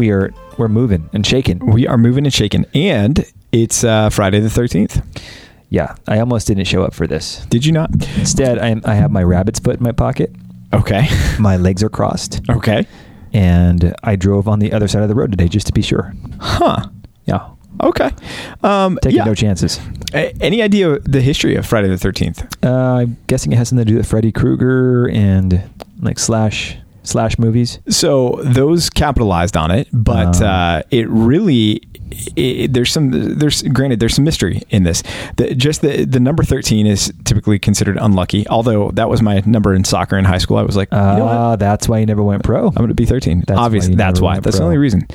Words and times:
We 0.00 0.10
are 0.12 0.32
we're 0.56 0.68
moving 0.68 1.10
and 1.12 1.26
shaking. 1.26 1.58
We 1.58 1.86
are 1.86 1.98
moving 1.98 2.24
and 2.24 2.32
shaking, 2.32 2.64
and 2.72 3.22
it's 3.52 3.84
uh, 3.84 4.08
Friday 4.08 4.40
the 4.40 4.48
13th. 4.48 5.04
Yeah, 5.68 5.94
I 6.08 6.20
almost 6.20 6.46
didn't 6.46 6.64
show 6.64 6.82
up 6.84 6.94
for 6.94 7.06
this. 7.06 7.44
Did 7.50 7.66
you 7.66 7.72
not? 7.72 7.92
Instead, 8.16 8.58
I, 8.58 8.80
I 8.90 8.94
have 8.94 9.10
my 9.10 9.22
rabbit's 9.22 9.58
foot 9.60 9.76
in 9.76 9.82
my 9.82 9.92
pocket. 9.92 10.34
Okay. 10.72 11.06
My 11.38 11.58
legs 11.58 11.82
are 11.82 11.90
crossed, 11.90 12.40
Okay. 12.48 12.86
and 13.34 13.94
I 14.02 14.16
drove 14.16 14.48
on 14.48 14.58
the 14.60 14.72
other 14.72 14.88
side 14.88 15.02
of 15.02 15.10
the 15.10 15.14
road 15.14 15.32
today 15.32 15.48
just 15.48 15.66
to 15.66 15.72
be 15.74 15.82
sure. 15.82 16.14
Huh. 16.40 16.88
Yeah, 17.26 17.50
Okay. 17.82 18.08
Um, 18.62 18.98
taking 19.02 19.18
yeah. 19.18 19.24
no 19.24 19.34
chances. 19.34 19.78
A- 20.14 20.32
Any 20.40 20.62
idea 20.62 20.98
the 21.00 21.20
history 21.20 21.56
of 21.56 21.66
Friday 21.66 21.88
the 21.88 21.96
13th? 21.96 22.46
Uh, 22.64 23.00
I'm 23.02 23.18
guessing 23.26 23.52
it 23.52 23.56
has 23.56 23.68
something 23.68 23.84
to 23.84 23.92
do 23.92 23.98
with 23.98 24.06
Freddy 24.08 24.32
Krueger 24.32 25.10
and 25.10 25.62
like 26.00 26.18
slash 26.18 26.78
slash 27.02 27.38
movies. 27.38 27.78
So 27.88 28.40
those 28.42 28.90
capitalized 28.90 29.56
on 29.56 29.70
it, 29.70 29.88
but 29.92 30.40
Oh. 30.42 30.46
uh, 30.46 30.82
it 30.90 31.08
really 31.08 31.82
it, 32.36 32.72
there's 32.72 32.90
some 32.92 33.10
there's 33.38 33.62
granted 33.62 34.00
there's 34.00 34.14
some 34.16 34.24
mystery 34.24 34.62
in 34.70 34.82
this. 34.82 35.02
The, 35.36 35.54
just 35.54 35.80
the 35.80 36.04
the 36.04 36.18
number 36.20 36.42
13 36.42 36.86
is 36.86 37.12
typically 37.24 37.58
considered 37.58 37.96
unlucky. 38.00 38.46
Although 38.48 38.90
that 38.92 39.08
was 39.08 39.22
my 39.22 39.42
number 39.46 39.74
in 39.74 39.84
soccer 39.84 40.18
in 40.18 40.24
high 40.24 40.38
school. 40.38 40.56
I 40.58 40.62
was 40.62 40.76
like, 40.76 40.88
Uh, 40.92 41.12
you 41.12 41.18
know 41.20 41.24
what? 41.50 41.60
that's 41.60 41.88
why 41.88 41.98
you 42.00 42.06
never 42.06 42.22
went 42.22 42.42
pro. 42.42 42.66
I'm 42.66 42.74
going 42.74 42.88
to 42.88 42.94
be 42.94 43.06
13. 43.06 43.44
That's 43.46 43.58
Obviously, 43.58 43.92
you 43.92 43.96
that's 43.96 44.20
why. 44.20 44.40
That's 44.40 44.58
the 44.58 44.64
only 44.64 44.78
reason. 44.78 45.06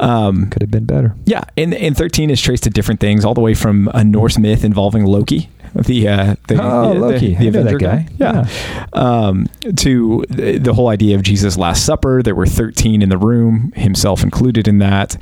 Um, 0.00 0.50
Could 0.50 0.62
have 0.62 0.70
been 0.70 0.84
better. 0.86 1.14
Yeah, 1.26 1.44
and, 1.56 1.74
and 1.74 1.96
13 1.96 2.30
is 2.30 2.40
traced 2.40 2.64
to 2.64 2.70
different 2.70 2.98
things, 2.98 3.24
all 3.24 3.34
the 3.34 3.40
way 3.40 3.54
from 3.54 3.88
a 3.94 4.02
Norse 4.02 4.36
myth 4.38 4.64
involving 4.64 5.04
Loki. 5.04 5.48
The, 5.74 6.08
uh, 6.08 6.34
the 6.48 6.62
Oh, 6.62 6.94
the- 6.94 7.00
Loki. 7.00 7.34
the, 7.34 7.48
that 7.50 7.60
Avenger 7.60 7.78
guy. 7.78 8.08
Yeah. 8.18 8.46
Um, 8.92 9.46
to 9.76 10.24
the, 10.28 10.58
the 10.58 10.74
whole 10.74 10.88
idea 10.88 11.16
of 11.16 11.22
Jesus' 11.22 11.56
Last 11.56 11.84
Supper. 11.86 12.22
There 12.22 12.34
were 12.34 12.46
13 12.46 13.00
in 13.02 13.08
the 13.08 13.18
room, 13.18 13.72
himself 13.76 14.22
included 14.22 14.68
in 14.68 14.78
that. 14.78 15.16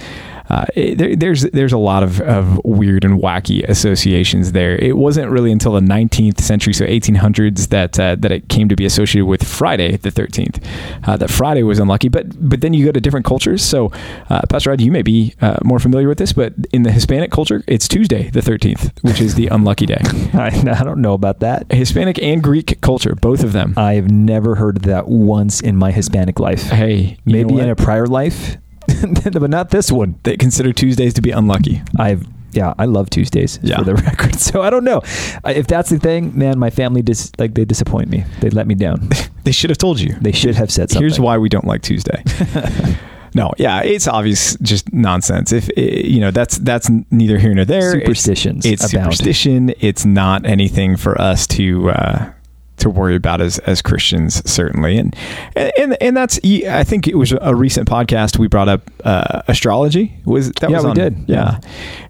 Uh, 0.51 0.65
it- 0.75 0.99
there, 0.99 1.15
there's 1.17 1.43
there's 1.53 1.73
a 1.73 1.79
lot 1.79 2.03
of, 2.03 2.21
of 2.23 2.61
weird 2.65 3.05
and 3.05 3.21
wacky 3.21 3.63
associations 3.69 4.53
there. 4.53 4.77
It 4.77 4.97
wasn't 4.97 5.31
really 5.31 5.53
until 5.53 5.73
the 5.73 5.81
19th 5.81 6.41
century, 6.41 6.73
so 6.75 6.85
1800s, 6.85 7.69
that 7.69 7.99
uh, 7.99 8.17
that 8.19 8.33
it 8.33 8.49
came 8.49 8.69
to 8.69 8.77
be 8.77 8.85
associated 8.85 9.27
with 9.27 9.47
Friday 9.47 9.97
the 9.97 10.11
13th. 10.11 10.63
Uh, 11.07 11.17
that 11.17 11.31
Friday 11.31 11.63
was 11.63 11.79
unlucky, 11.79 12.09
but 12.09 12.27
but 12.49 12.61
then 12.61 12.75
you 12.75 12.85
go 12.85 12.93
to 12.93 13.01
different 13.01 13.25
cultures. 13.27 13.63
So, 13.63 13.93
uh, 14.29 14.43
Pastor 14.49 14.71
Rod, 14.71 14.81
you 14.81 14.91
may 14.93 15.03
be 15.03 15.35
uh, 15.41 15.59
more 15.65 15.79
familiar 15.79 16.09
with 16.09 16.19
this, 16.19 16.33
but 16.33 16.53
in 16.73 16.83
the 16.83 16.91
Hispanic 16.93 17.31
culture, 17.31 17.63
it's 17.67 17.87
Tuesday 17.89 18.29
the 18.31 18.41
13th, 18.41 19.03
which 19.03 19.21
is 19.21 19.35
the 19.37 19.47
unlucky 19.49 19.87
day. 19.87 20.01
I, 20.35 20.49
I 20.81 20.85
don't 20.85 21.01
know 21.01 21.15
about 21.15 21.41
that. 21.41 21.71
Hispanic 21.73 22.21
and 22.23 22.43
Greek 22.43 22.81
culture, 22.81 23.15
both 23.15 23.43
of 23.45 23.53
them. 23.53 23.75
I've 23.77 24.11
never 24.11 24.57
heard 24.57 24.77
of 24.77 24.83
that 24.85 25.09
once 25.09 25.61
in 25.61 25.77
my 25.77 25.91
Hispanic 25.93 26.41
life. 26.41 26.63
Hey, 26.65 27.19
Maybe 27.25 27.59
in 27.59 27.69
a 27.69 27.77
prior 27.77 28.07
life, 28.07 28.57
but 29.33 29.51
not 29.51 29.71
this 29.71 29.91
one. 29.93 30.19
they 30.23 30.37
consider 30.37 30.73
Tuesdays 30.73 31.15
to 31.15 31.23
be 31.23 31.31
unlucky. 31.31 31.83
I've 31.99 32.27
yeah, 32.53 32.75
I 32.81 32.87
love 32.87 33.11
Tuesdays 33.11 33.61
Yeah. 33.63 33.79
for 33.79 33.85
the 33.85 33.95
record. 34.07 34.35
So 34.41 34.63
I 34.63 34.71
don't 34.71 34.83
know 34.83 35.03
if 35.47 35.67
that's 35.69 35.89
the 35.91 35.99
thing. 36.01 36.37
Man, 36.37 36.59
my 36.59 36.71
family 36.71 37.01
dis 37.01 37.31
like 37.39 37.55
they 37.55 37.65
disappoint 37.65 38.09
me. 38.11 38.25
They 38.41 38.51
let 38.51 38.67
me 38.67 38.75
down. 38.75 39.09
They 39.43 39.53
should 39.53 39.71
have 39.71 39.79
told 39.79 40.01
you. 40.01 40.15
They 40.21 40.33
should 40.33 40.55
have 40.57 40.71
said 40.71 40.91
something. 40.91 41.03
Here's 41.03 41.19
why 41.19 41.39
we 41.39 41.49
don't 41.49 41.65
like 41.65 41.81
Tuesday. 41.81 42.23
no, 43.35 43.53
yeah, 43.57 43.81
it's 43.83 44.07
obvious, 44.07 44.55
just 44.61 44.93
nonsense. 44.93 45.51
If 45.51 45.71
eh, 45.79 46.03
you 46.05 46.21
know, 46.21 46.31
that's 46.31 46.59
that's 46.59 46.91
neither 47.11 47.39
here 47.39 47.55
nor 47.55 47.65
there. 47.65 47.91
Superstitions 47.93 48.67
It's, 48.67 48.93
abound. 48.93 49.15
superstition. 49.15 49.73
It's 49.81 50.05
not 50.05 50.45
anything 50.45 50.97
for 50.99 51.19
us 51.19 51.47
to 51.49 51.89
uh, 51.91 52.31
to 52.81 52.91
worry 52.91 53.15
about 53.17 53.41
as 53.41 53.59
as 53.61 53.81
Christians, 53.83 54.43
certainly. 54.51 54.99
And 54.99 55.17
and 55.57 55.97
and 56.03 56.17
that's. 56.17 56.39
I 56.45 56.85
think 56.85 57.07
it 57.09 57.17
was 57.17 57.33
a 57.41 57.55
recent 57.55 57.89
podcast 57.89 58.39
we 58.39 58.49
brought 58.49 58.69
up 58.69 58.91
uh, 59.05 59.43
astrology. 59.49 60.13
Was 60.25 60.51
that 60.53 60.71
Yeah, 60.71 60.77
was 60.77 60.85
we 60.85 60.91
on- 60.91 60.97
did. 60.97 61.25
Yeah, 61.29 61.61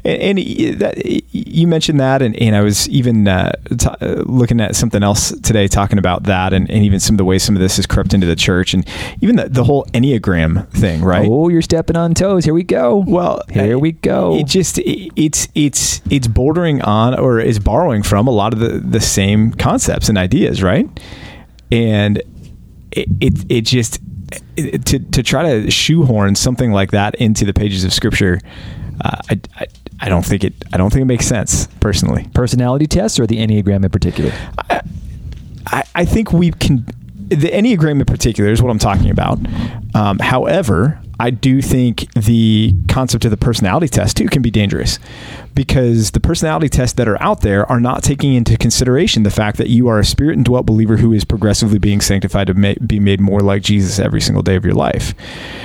and, 0.05 0.39
and 0.39 0.79
that, 0.81 1.33
you 1.33 1.67
mentioned 1.67 2.01
that, 2.01 2.23
and, 2.23 2.35
and 2.37 2.57
I 2.57 2.63
was 2.63 2.89
even 2.89 3.29
uh, 3.29 3.53
t- 3.79 3.89
uh, 4.01 4.23
looking 4.27 4.61
at 4.61 4.77
something 4.77 5.03
else 5.03 5.31
today, 5.41 5.69
talking 5.69 5.99
about 5.99 6.25
that, 6.25 6.53
and, 6.53 6.71
and 6.71 6.85
even 6.85 7.01
some 7.01 7.15
of 7.15 7.19
the 7.19 7.25
ways 7.25 7.43
some 7.43 7.57
of 7.57 7.61
this 7.61 7.77
has 7.77 7.87
crept 7.87 8.15
into 8.15 8.27
the 8.27 8.37
church, 8.37 8.75
and 8.75 8.87
even 9.21 9.37
the, 9.37 9.49
the 9.49 9.65
whole 9.65 9.85
enneagram 9.87 10.69
thing, 10.71 11.03
right? 11.03 11.27
Oh, 11.29 11.49
you're 11.49 11.63
stepping 11.63 11.97
on 11.97 12.15
toes. 12.15 12.45
Here 12.45 12.55
we 12.55 12.63
go. 12.63 12.97
Well, 12.97 13.43
Here 13.51 13.79
we 13.79 13.93
go. 13.93 14.37
It 14.37 14.47
just 14.47 14.79
it, 14.79 15.13
it's 15.17 15.49
it's 15.55 16.01
it's 16.11 16.27
bordering 16.27 16.83
on 16.83 17.19
or 17.19 17.41
is 17.41 17.59
borrowing 17.59 18.03
from 18.03 18.27
a 18.27 18.31
lot 18.31 18.53
of 18.53 18.59
the 18.59 18.79
the 18.79 19.01
same 19.01 19.53
concepts 19.53 20.09
and 20.09 20.17
ideas, 20.19 20.63
right? 20.63 20.89
And 21.71 22.19
it 22.93 23.09
it, 23.21 23.45
it 23.49 23.61
just 23.63 24.01
to 24.57 24.99
to 24.99 25.23
try 25.23 25.43
to 25.43 25.71
shoehorn 25.71 26.35
something 26.35 26.73
like 26.73 26.91
that 26.93 27.15
into 27.17 27.45
the 27.45 27.53
pages 27.53 27.85
of 27.85 27.93
scripture, 27.93 28.41
uh, 29.05 29.17
I, 29.31 29.41
I 29.57 29.67
I 30.01 30.09
don't 30.09 30.25
think 30.25 30.45
it 30.45 30.55
I 30.73 30.77
don't 30.77 30.91
think 30.91 31.03
it 31.03 31.07
makes 31.07 31.27
sense 31.27 31.67
personally. 31.81 32.29
Personality 32.35 32.87
tests 32.87 33.21
or 33.21 33.27
the 33.27 33.37
Enneagram 33.39 33.85
in 33.85 33.91
particular? 33.91 34.33
I, 35.67 35.85
I 35.95 36.05
think 36.05 36.33
we 36.33 36.51
can. 36.53 36.87
The 37.29 37.51
Enneagram 37.51 38.01
in 38.01 38.07
particular 38.07 38.51
is 38.51 38.61
what 38.61 38.71
I'm 38.71 38.79
talking 38.79 39.11
about. 39.11 39.39
Um, 39.95 40.19
however, 40.19 41.01
I 41.21 41.29
do 41.29 41.61
think 41.61 42.11
the 42.15 42.75
concept 42.89 43.27
of 43.27 43.31
the 43.31 43.37
personality 43.37 43.89
test 43.89 44.17
too 44.17 44.27
can 44.27 44.41
be 44.41 44.51
dangerous 44.51 44.99
because 45.55 46.13
the 46.13 46.21
personality 46.21 46.71
tests 46.71 46.95
that 46.95 47.07
are 47.07 47.23
out 47.23 47.43
there 47.43 47.71
are 47.71 47.79
not 47.79 48.03
taking 48.03 48.33
into 48.33 48.57
consideration 48.57 49.23
the 49.23 49.31
fact 49.31 49.59
that 49.59 49.69
you 49.69 49.87
are 49.89 49.99
a 49.99 50.05
spirit 50.05 50.39
indwelt 50.39 50.65
believer 50.65 50.97
who 50.97 51.13
is 51.13 51.27
progressively 51.27 51.79
being 51.79 52.01
sanctified 52.01 52.47
to 52.47 52.55
ma- 52.55 52.73
be 52.87 52.99
made 52.99 53.21
more 53.21 53.41
like 53.41 53.61
Jesus 53.61 53.99
every 53.99 54.23
single 54.23 54.43
day 54.43 54.57
of 54.57 54.65
your 54.65 54.73
life. 54.73 55.13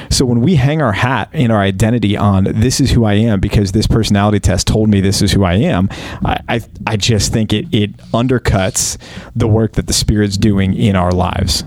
So 0.09 0.25
when 0.25 0.41
we 0.41 0.55
hang 0.55 0.81
our 0.81 0.91
hat 0.91 1.29
and 1.31 1.53
our 1.53 1.61
identity 1.61 2.17
on 2.17 2.43
this 2.43 2.81
is 2.81 2.91
who 2.91 3.05
I 3.05 3.13
am 3.13 3.39
because 3.39 3.71
this 3.71 3.87
personality 3.87 4.41
test 4.41 4.67
told 4.67 4.89
me 4.89 4.99
this 4.99 5.21
is 5.21 5.31
who 5.31 5.45
I 5.45 5.53
am, 5.53 5.87
I, 6.25 6.37
I, 6.49 6.61
I 6.85 6.97
just 6.97 7.31
think 7.31 7.53
it, 7.53 7.73
it 7.73 7.95
undercuts 8.11 8.97
the 9.33 9.47
work 9.47 9.73
that 9.73 9.87
the 9.87 9.93
Spirit's 9.93 10.35
doing 10.35 10.73
in 10.73 10.97
our 10.97 11.13
lives. 11.13 11.63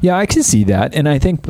Yeah, 0.00 0.16
I 0.16 0.26
can 0.26 0.44
see 0.44 0.62
that, 0.64 0.94
and 0.94 1.08
I 1.08 1.18
think 1.18 1.42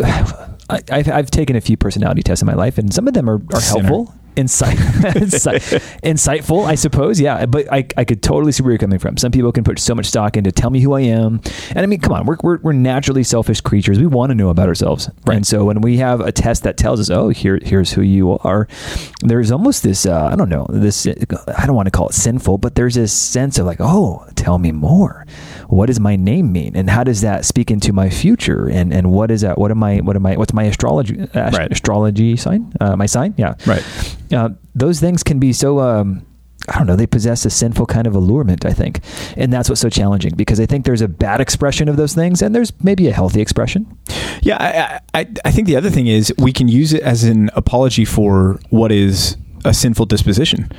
I, 0.71 0.83
I've, 0.91 1.09
I've 1.09 1.31
taken 1.31 1.57
a 1.57 1.61
few 1.61 1.77
personality 1.77 2.23
tests 2.23 2.43
in 2.43 2.47
my 2.47 2.55
life, 2.55 2.79
and 2.79 2.93
some 2.93 3.09
of 3.09 3.15
them 3.15 3.29
are, 3.29 3.41
are 3.55 3.61
helpful. 3.61 4.15
Insight, 4.37 4.79
insight, 5.17 5.63
insightful, 6.05 6.65
I 6.65 6.77
suppose. 6.77 7.21
Yeah, 7.21 7.45
but 7.47 7.67
I, 7.73 7.89
I 7.97 8.05
could 8.05 8.23
totally 8.23 8.53
see 8.53 8.63
where 8.63 8.71
you're 8.71 8.79
coming 8.79 9.01
from. 9.01 9.17
Some 9.17 9.33
people 9.33 9.51
can 9.51 9.65
put 9.65 9.81
so 9.81 9.97
much 9.97 10.07
stock 10.07 10.37
into 10.37 10.53
tell 10.53 10.71
me 10.71 10.81
who 10.81 10.93
I 10.93 11.01
am, 11.01 11.41
and 11.71 11.79
I 11.81 11.87
mean, 11.87 11.99
come 11.99 12.13
on, 12.13 12.25
we're 12.25 12.37
we're, 12.45 12.59
we're 12.59 12.73
naturally 12.73 13.25
selfish 13.25 13.61
creatures. 13.61 13.99
We 13.99 14.07
want 14.07 14.31
to 14.31 14.37
know 14.37 14.51
about 14.51 14.69
ourselves, 14.69 15.11
Right. 15.27 15.35
and 15.39 15.45
so 15.45 15.65
when 15.65 15.81
we 15.81 15.97
have 15.97 16.21
a 16.21 16.31
test 16.31 16.63
that 16.63 16.77
tells 16.77 17.01
us, 17.01 17.11
oh, 17.11 17.31
here 17.31 17.59
here's 17.65 17.91
who 17.93 18.03
you 18.03 18.39
are, 18.45 18.69
there's 19.23 19.51
almost 19.51 19.83
this 19.83 20.07
uh, 20.07 20.29
I 20.33 20.37
don't 20.37 20.49
know 20.51 20.67
this 20.69 21.05
I 21.09 21.67
don't 21.67 21.75
want 21.75 21.87
to 21.87 21.91
call 21.91 22.09
it 22.09 22.15
sinful, 22.15 22.59
but 22.59 22.77
there's 22.77 22.95
this 22.95 23.13
sense 23.13 23.59
of 23.59 23.67
like, 23.67 23.79
oh, 23.81 24.25
tell 24.37 24.59
me 24.59 24.71
more. 24.71 25.27
What 25.69 25.87
does 25.87 26.01
my 26.01 26.17
name 26.17 26.51
mean, 26.51 26.75
and 26.77 26.89
how 26.89 27.05
does 27.05 27.21
that 27.21 27.45
speak 27.45 27.71
into 27.71 27.93
my 27.93 28.09
future, 28.11 28.69
and 28.69 28.93
and 28.93 29.13
what 29.13 29.31
is 29.31 29.43
that? 29.43 29.59
What 29.59 29.71
am 29.71 29.83
I? 29.85 29.99
What 29.99 30.17
am 30.17 30.25
I? 30.27 30.37
What's 30.37 30.53
my 30.55 30.65
astrology? 30.65 31.21
Uh, 31.21 31.51
Right. 31.53 31.71
Astrology 31.71 32.37
sign? 32.37 32.73
Uh, 32.81 32.97
my 32.97 33.07
sign? 33.07 33.35
Yeah. 33.37 33.55
Right. 33.67 33.85
Uh, 34.33 34.51
those 34.75 34.99
things 34.99 35.23
can 35.23 35.39
be 35.39 35.53
so. 35.53 35.81
Um, 35.81 36.25
I 36.71 36.77
don't 36.79 36.87
know. 36.87 36.97
They 36.97 37.07
possess 37.07 37.45
a 37.47 37.51
sinful 37.51 37.87
kind 37.87 38.07
of 38.07 38.15
allurement, 38.15 38.67
I 38.67 38.73
think, 38.73 39.01
and 39.37 39.53
that's 39.53 39.69
what's 39.69 39.81
so 39.81 39.89
challenging 39.89 40.35
because 40.37 40.59
I 40.61 40.67
think 40.67 40.85
there's 40.85 41.01
a 41.01 41.09
bad 41.09 41.41
expression 41.41 41.89
of 41.89 41.97
those 41.97 42.15
things, 42.15 42.43
and 42.43 42.55
there's 42.55 42.73
maybe 42.83 43.07
a 43.09 43.13
healthy 43.13 43.41
expression. 43.41 43.87
Yeah, 44.43 44.57
I, 45.15 45.21
I, 45.21 45.27
I 45.45 45.51
think 45.51 45.67
the 45.67 45.77
other 45.77 45.89
thing 45.91 46.07
is 46.09 46.33
we 46.39 46.53
can 46.53 46.69
use 46.69 46.93
it 46.93 47.03
as 47.03 47.25
an 47.25 47.51
apology 47.55 48.05
for 48.05 48.59
what 48.71 48.91
is 48.93 49.37
a 49.65 49.73
sinful 49.73 50.07
disposition. 50.07 50.71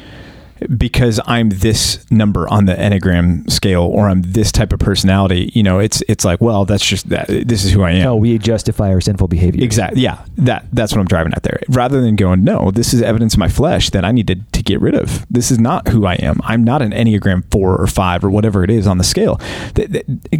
Because 0.77 1.19
I'm 1.25 1.49
this 1.49 2.05
number 2.11 2.47
on 2.49 2.65
the 2.65 2.73
Enneagram 2.75 3.49
scale 3.49 3.83
or 3.83 4.09
I'm 4.09 4.21
this 4.21 4.51
type 4.51 4.73
of 4.73 4.79
personality, 4.79 5.51
you 5.53 5.63
know, 5.63 5.79
it's 5.79 6.01
it's 6.07 6.25
like, 6.25 6.41
well, 6.41 6.65
that's 6.65 6.85
just 6.85 7.09
that 7.09 7.27
this 7.27 7.63
is 7.65 7.71
who 7.71 7.83
I 7.83 7.91
am. 7.91 8.03
No, 8.03 8.15
we 8.15 8.37
justify 8.37 8.89
our 8.89 9.01
sinful 9.01 9.27
behavior. 9.27 9.63
Exactly. 9.63 10.01
Yeah. 10.01 10.23
That 10.37 10.65
that's 10.73 10.91
what 10.91 10.99
I'm 10.99 11.07
driving 11.07 11.33
at 11.33 11.43
there. 11.43 11.59
Rather 11.69 12.01
than 12.01 12.15
going, 12.15 12.43
no, 12.43 12.71
this 12.71 12.93
is 12.93 13.01
evidence 13.01 13.33
of 13.33 13.39
my 13.39 13.47
flesh 13.49 13.89
that 13.91 14.03
I 14.05 14.11
need 14.11 14.27
to, 14.27 14.35
to 14.35 14.63
get 14.63 14.81
rid 14.81 14.95
of. 14.95 15.25
This 15.29 15.51
is 15.51 15.59
not 15.59 15.87
who 15.89 16.05
I 16.05 16.15
am. 16.15 16.39
I'm 16.43 16.63
not 16.63 16.81
an 16.81 16.91
Enneagram 16.91 17.43
four 17.51 17.77
or 17.79 17.87
five 17.87 18.23
or 18.23 18.29
whatever 18.29 18.63
it 18.63 18.69
is 18.69 18.87
on 18.87 18.97
the 18.97 19.03
scale. 19.03 19.39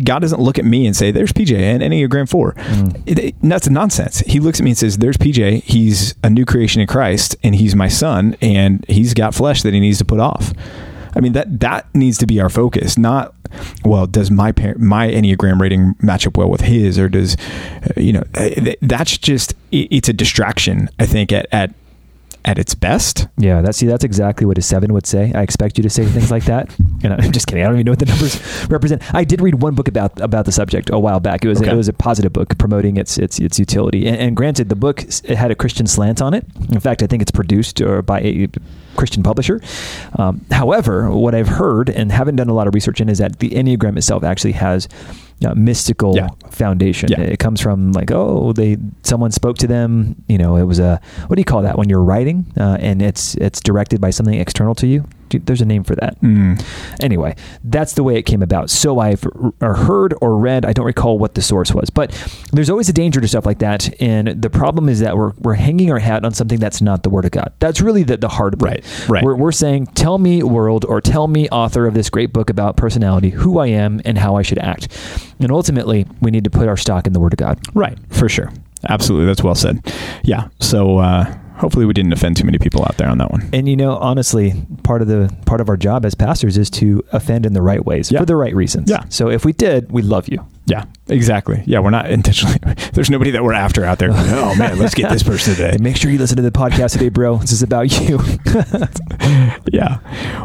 God 0.04 0.20
doesn't 0.20 0.42
look 0.42 0.58
at 0.60 0.66
me 0.66 0.86
and 0.86 0.96
say, 0.96 1.12
"There's 1.12 1.32
PJ, 1.32 1.56
an 1.58 1.82
Enneagram 1.82 2.30
four. 2.30 2.54
Mm. 2.54 3.02
It- 3.06 3.20
it- 3.20 3.36
that's 3.42 3.70
nonsense. 3.70 4.20
He 4.22 4.40
looks 4.40 4.60
at 4.60 4.64
me 4.64 4.72
and 4.72 4.78
says, 4.78 4.98
"There's 4.98 5.18
PJ. 5.18 5.62
He's 5.64 6.16
a 6.24 6.30
new 6.30 6.46
creation 6.46 6.82
in 6.82 6.88
Christ, 6.88 7.36
and 7.44 7.56
he's 7.56 7.76
my 7.76 7.88
son, 7.88 8.36
and 8.42 8.86
he's 8.88 9.14
got 9.14 9.34
flesh 9.34 9.62
that 9.64 9.74
he 9.74 9.80
needs 9.80 9.98
to 10.00 10.06
put 10.10 10.20
off." 10.20 10.52
I 11.16 11.22
mean 11.22 11.34
that 11.34 11.60
that 11.62 11.94
needs 11.96 12.18
to 12.20 12.28
be 12.28 12.40
our 12.40 12.50
focus. 12.50 12.98
Not 12.98 13.34
well, 13.84 14.06
does 14.06 14.30
my 14.30 14.52
parent, 14.52 14.80
my 14.80 15.08
enneagram 15.08 15.60
rating 15.60 15.96
match 16.02 16.28
up 16.28 16.38
well 16.38 16.50
with 16.50 16.62
his, 16.62 17.00
or 17.00 17.10
does 17.10 17.36
uh, 17.36 18.00
you 18.00 18.14
know? 18.14 18.24
That's 18.82 19.18
just 19.18 19.56
it's 19.72 20.08
a 20.10 20.14
distraction. 20.14 20.90
I 21.00 21.06
think 21.08 21.32
at 21.32 21.48
at 21.52 21.74
at 22.46 22.58
its 22.58 22.74
best. 22.76 23.28
Yeah, 23.38 23.62
that's 23.62 23.78
see, 23.80 23.86
that's 23.88 24.04
exactly 24.04 24.46
what 24.46 24.58
a 24.58 24.62
seven 24.62 24.94
would 24.94 25.06
say. 25.06 25.32
I 25.36 25.42
expect 25.42 25.78
you 25.78 25.84
to 25.84 25.90
say 25.90 26.06
things 26.06 26.32
like 26.32 26.46
that. 26.46 26.74
And 27.02 27.14
I'm 27.14 27.32
just 27.32 27.48
kidding. 27.48 27.64
I 27.64 27.68
don't 27.68 27.76
even 27.76 27.86
know 27.86 27.94
what 27.94 28.00
the 28.00 28.06
numbers 28.06 28.42
represent. 28.70 29.02
I 29.16 29.24
did 29.24 29.40
read 29.42 29.56
one 29.56 29.74
book 29.74 29.88
about 29.88 30.20
about 30.22 30.46
the 30.46 30.52
subject 30.52 30.90
a 30.92 31.00
while 31.00 31.20
back. 31.22 31.44
It 31.46 31.48
was 31.48 31.62
Okay. 31.62 31.72
it 31.72 31.76
was 31.76 31.88
a 31.88 31.94
positive 31.94 32.34
book 32.34 32.58
promoting 32.58 32.98
its 32.98 33.18
its 33.18 33.40
its 33.40 33.58
utility. 33.58 34.06
And, 34.06 34.18
and 34.18 34.36
granted, 34.36 34.68
the 34.70 34.76
book 34.76 35.04
it 35.04 35.38
had 35.38 35.50
a 35.50 35.56
Christian 35.56 35.88
slant 35.88 36.22
on 36.22 36.34
it. 36.34 36.46
In 36.70 36.80
fact, 36.82 37.02
I 37.02 37.08
think 37.08 37.22
it's 37.22 37.32
produced 37.32 37.82
uh, 37.82 38.02
by 38.02 38.20
a 38.22 38.48
Christian 39.00 39.24
publisher. 39.24 39.62
Um, 40.20 40.42
however, 40.52 41.10
what 41.10 41.34
I've 41.34 41.48
heard 41.48 41.90
and 41.90 42.12
haven't 42.12 42.36
done 42.36 42.50
a 42.50 42.54
lot 42.54 42.68
of 42.68 42.74
research 42.76 43.00
in 43.02 43.08
is 43.10 43.18
that 43.18 43.40
the 43.40 43.50
Enneagram 43.52 43.98
itself 43.98 44.24
actually 44.24 44.54
has 44.54 44.88
uh, 45.46 45.54
mystical 45.56 46.16
Yeah. 46.16 46.28
foundation. 46.50 47.10
Yeah. 47.10 47.22
It 47.22 47.40
comes 47.40 47.62
from 47.62 47.94
like, 47.94 48.12
oh, 48.12 48.52
they 48.54 48.78
someone 49.04 49.32
spoke 49.32 49.58
to 49.60 49.68
them. 49.68 50.16
You 50.28 50.38
know, 50.38 50.58
it 50.58 50.64
was 50.64 50.80
a 50.80 51.00
what 51.28 51.36
do 51.38 51.40
you 51.40 51.46
call 51.46 51.62
that 51.64 51.78
when 51.78 51.88
you're 51.90 52.04
writing 52.04 52.46
uh, 52.60 52.78
and 52.82 53.02
it's 53.02 53.36
it's 53.36 53.60
directed 53.62 54.02
by 54.02 54.10
something 54.12 54.36
external 54.36 54.76
to 54.76 54.88
you. 54.88 55.06
There's 55.30 55.62
a 55.62 55.66
name 55.66 55.84
for 55.84 55.96
that. 55.96 56.20
Mm. 56.22 56.64
Anyway, 57.00 57.36
that's 57.64 57.94
the 57.94 58.04
way 58.04 58.18
it 58.18 58.24
came 58.24 58.42
about. 58.42 58.70
So 58.70 59.00
I've 59.00 59.26
r- 59.62 59.76
heard 59.76 60.14
or 60.22 60.38
read. 60.38 60.66
I 60.66 60.74
don't 60.74 60.86
recall 60.86 61.18
what 61.20 61.36
the 61.36 61.42
source 61.42 61.74
was, 61.74 61.90
but 61.90 62.12
there's 62.52 62.70
always 62.70 62.90
a 62.90 62.94
danger 62.94 63.22
to 63.22 63.28
stuff 63.28 63.46
like 63.46 63.60
that. 63.60 64.02
And 64.02 64.42
the 64.42 64.50
problem 64.50 64.90
is 64.90 65.00
that 65.00 65.18
we're 65.18 65.34
we're 65.40 65.54
hanging 65.56 65.92
our 65.92 66.00
hat 66.00 66.26
on 66.26 66.34
something 66.34 66.60
that's 66.60 66.82
not 66.82 67.04
the 67.04 67.10
word 67.10 67.26
of 67.26 67.32
God. 67.32 67.54
That's 67.60 67.82
really 67.82 68.04
the 68.04 68.18
the 68.18 68.30
hard 68.30 68.54
of 68.54 68.62
it. 68.62 68.66
Right, 68.66 69.10
right. 69.10 69.24
We're, 69.24 69.36
we're 69.36 69.52
saying, 69.52 69.88
tell 69.88 70.18
me, 70.18 70.44
world, 70.44 70.86
or 70.86 71.02
tell 71.02 71.28
me, 71.28 71.48
author 71.50 71.86
of 71.86 71.94
this 71.94 72.10
great 72.10 72.34
book 72.34 72.50
about 72.50 72.78
personality, 72.78 73.30
who 73.30 73.60
I 73.60 73.68
am 73.68 74.02
and 74.06 74.18
how 74.18 74.36
I 74.36 74.42
should 74.42 74.60
act. 74.60 74.88
And 75.40 75.52
ultimately, 75.52 76.06
we 76.22 76.32
need 76.32 76.44
to 76.44 76.50
put 76.50 76.68
our 76.68 76.78
stock 76.78 77.08
in 77.08 77.14
the 77.14 77.20
word 77.20 77.34
of 77.34 77.38
God. 77.38 77.60
Right, 77.74 77.98
for 78.10 78.28
sure. 78.30 78.52
Absolutely, 78.88 79.26
that's 79.26 79.44
well 79.44 79.56
said. 79.56 79.82
Yeah. 80.24 80.48
So 80.60 81.00
uh, 81.00 81.38
hopefully 81.60 81.86
we 81.86 81.94
didn't 81.94 82.14
offend 82.14 82.38
too 82.38 82.46
many 82.46 82.58
people 82.58 82.82
out 82.84 82.98
there 82.98 83.10
on 83.10 83.18
that 83.20 83.32
one. 83.32 83.50
And 83.54 83.68
you 83.70 83.76
know, 83.76 83.98
honestly, 83.98 84.54
part 84.84 85.02
of 85.02 85.08
the 85.08 85.34
part 85.46 85.62
of 85.62 85.70
our 85.70 85.78
job 85.78 86.06
as 86.06 86.16
pastors 86.16 86.58
is 86.58 86.70
to 86.72 87.04
offend 87.12 87.46
in 87.46 87.54
the 87.54 87.62
right 87.62 87.84
ways 87.86 88.12
Yeah. 88.12 88.20
for 88.20 88.26
the 88.26 88.36
right 88.36 88.56
reasons. 88.56 88.90
Yeah. 88.90 89.04
So 89.10 89.30
if 89.30 89.46
we 89.46 89.54
did, 89.54 89.92
we 89.92 90.02
love 90.02 90.28
you. 90.30 90.46
Yeah, 90.66 90.86
exactly. 91.10 91.64
Yeah, 91.66 91.80
we're 91.80 91.90
not 91.90 92.10
intentionally. 92.10 92.58
There's 92.94 93.10
nobody 93.10 93.32
that 93.32 93.44
we're 93.44 93.54
after 93.54 93.86
out 93.86 94.00
there. 94.00 94.10
oh 94.12 94.56
man, 94.56 94.78
let's 94.80 94.96
get 94.96 95.12
this 95.12 95.24
person 95.24 95.56
today. 95.56 95.78
Make 95.82 95.98
sure 95.98 96.12
you 96.12 96.18
listen 96.18 96.38
to 96.38 96.44
the 96.44 96.52
podcast 96.52 96.94
today, 96.94 97.10
bro. 97.10 97.38
This 97.38 97.52
is 97.52 97.64
about 97.64 98.00
you. 98.00 98.20
yeah. 99.72 100.00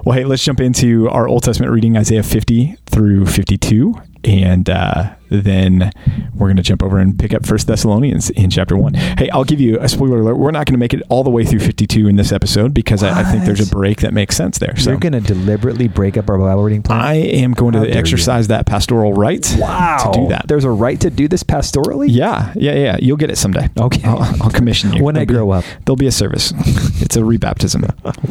Well, 0.04 0.16
hey, 0.16 0.24
let's 0.24 0.44
jump 0.44 0.60
into 0.60 1.08
our 1.08 1.28
Old 1.28 1.44
Testament 1.44 1.72
reading, 1.72 1.96
Isaiah 1.96 2.22
50 2.22 2.76
through 2.86 3.26
52. 3.26 3.94
And 4.24 4.70
uh, 4.70 5.16
then 5.28 5.92
we're 6.34 6.46
going 6.46 6.56
to 6.56 6.62
jump 6.62 6.82
over 6.82 6.98
and 6.98 7.18
pick 7.18 7.34
up 7.34 7.44
First 7.44 7.66
Thessalonians 7.66 8.30
in 8.30 8.48
chapter 8.48 8.76
1. 8.76 8.94
Hey, 8.94 9.28
I'll 9.30 9.44
give 9.44 9.60
you 9.60 9.78
a 9.80 9.88
spoiler 9.88 10.20
alert. 10.20 10.36
We're 10.36 10.50
not 10.50 10.66
going 10.66 10.74
to 10.74 10.78
make 10.78 10.94
it 10.94 11.02
all 11.10 11.22
the 11.22 11.30
way 11.30 11.44
through 11.44 11.60
52 11.60 12.08
in 12.08 12.16
this 12.16 12.32
episode 12.32 12.72
because 12.72 13.02
I, 13.02 13.20
I 13.20 13.24
think 13.24 13.44
there's 13.44 13.60
a 13.60 13.70
break 13.70 14.00
that 14.00 14.14
makes 14.14 14.36
sense 14.36 14.58
there. 14.58 14.76
So 14.76 14.90
You're 14.90 14.98
going 14.98 15.12
to 15.12 15.20
deliberately 15.20 15.88
break 15.88 16.16
up 16.16 16.30
our 16.30 16.38
Bible 16.38 16.62
reading 16.62 16.82
plan. 16.82 17.00
I 17.00 17.14
am 17.16 17.52
going 17.52 17.74
How 17.74 17.80
to 17.80 17.86
dare 17.86 17.96
you. 17.96 18.00
exercise 18.00 18.48
that 18.48 18.64
pastoral 18.64 19.12
right 19.12 19.46
wow. 19.58 20.10
to 20.10 20.20
do 20.20 20.28
that. 20.28 20.48
There's 20.48 20.53
a 20.62 20.70
right 20.70 21.00
to 21.00 21.10
do 21.10 21.26
this 21.26 21.42
pastorally. 21.42 22.06
Yeah, 22.08 22.52
yeah, 22.54 22.74
yeah. 22.74 22.96
You'll 23.02 23.16
get 23.16 23.32
it 23.32 23.36
someday. 23.38 23.68
Okay. 23.80 24.00
I'll, 24.04 24.22
I'll 24.40 24.50
commission 24.50 24.92
you. 24.92 25.02
When 25.02 25.16
I 25.16 25.24
There'll 25.24 25.46
grow 25.46 25.60
be- 25.60 25.66
up. 25.66 25.84
There'll 25.84 25.96
be 25.96 26.06
a 26.06 26.12
service. 26.12 26.52
it's 27.02 27.16
a 27.16 27.20
rebaptism. 27.20 27.82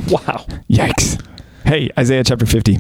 Wow. 0.10 0.46
Yikes. 0.70 1.22
Hey, 1.66 1.90
Isaiah 2.00 2.24
chapter 2.24 2.46
50. 2.46 2.80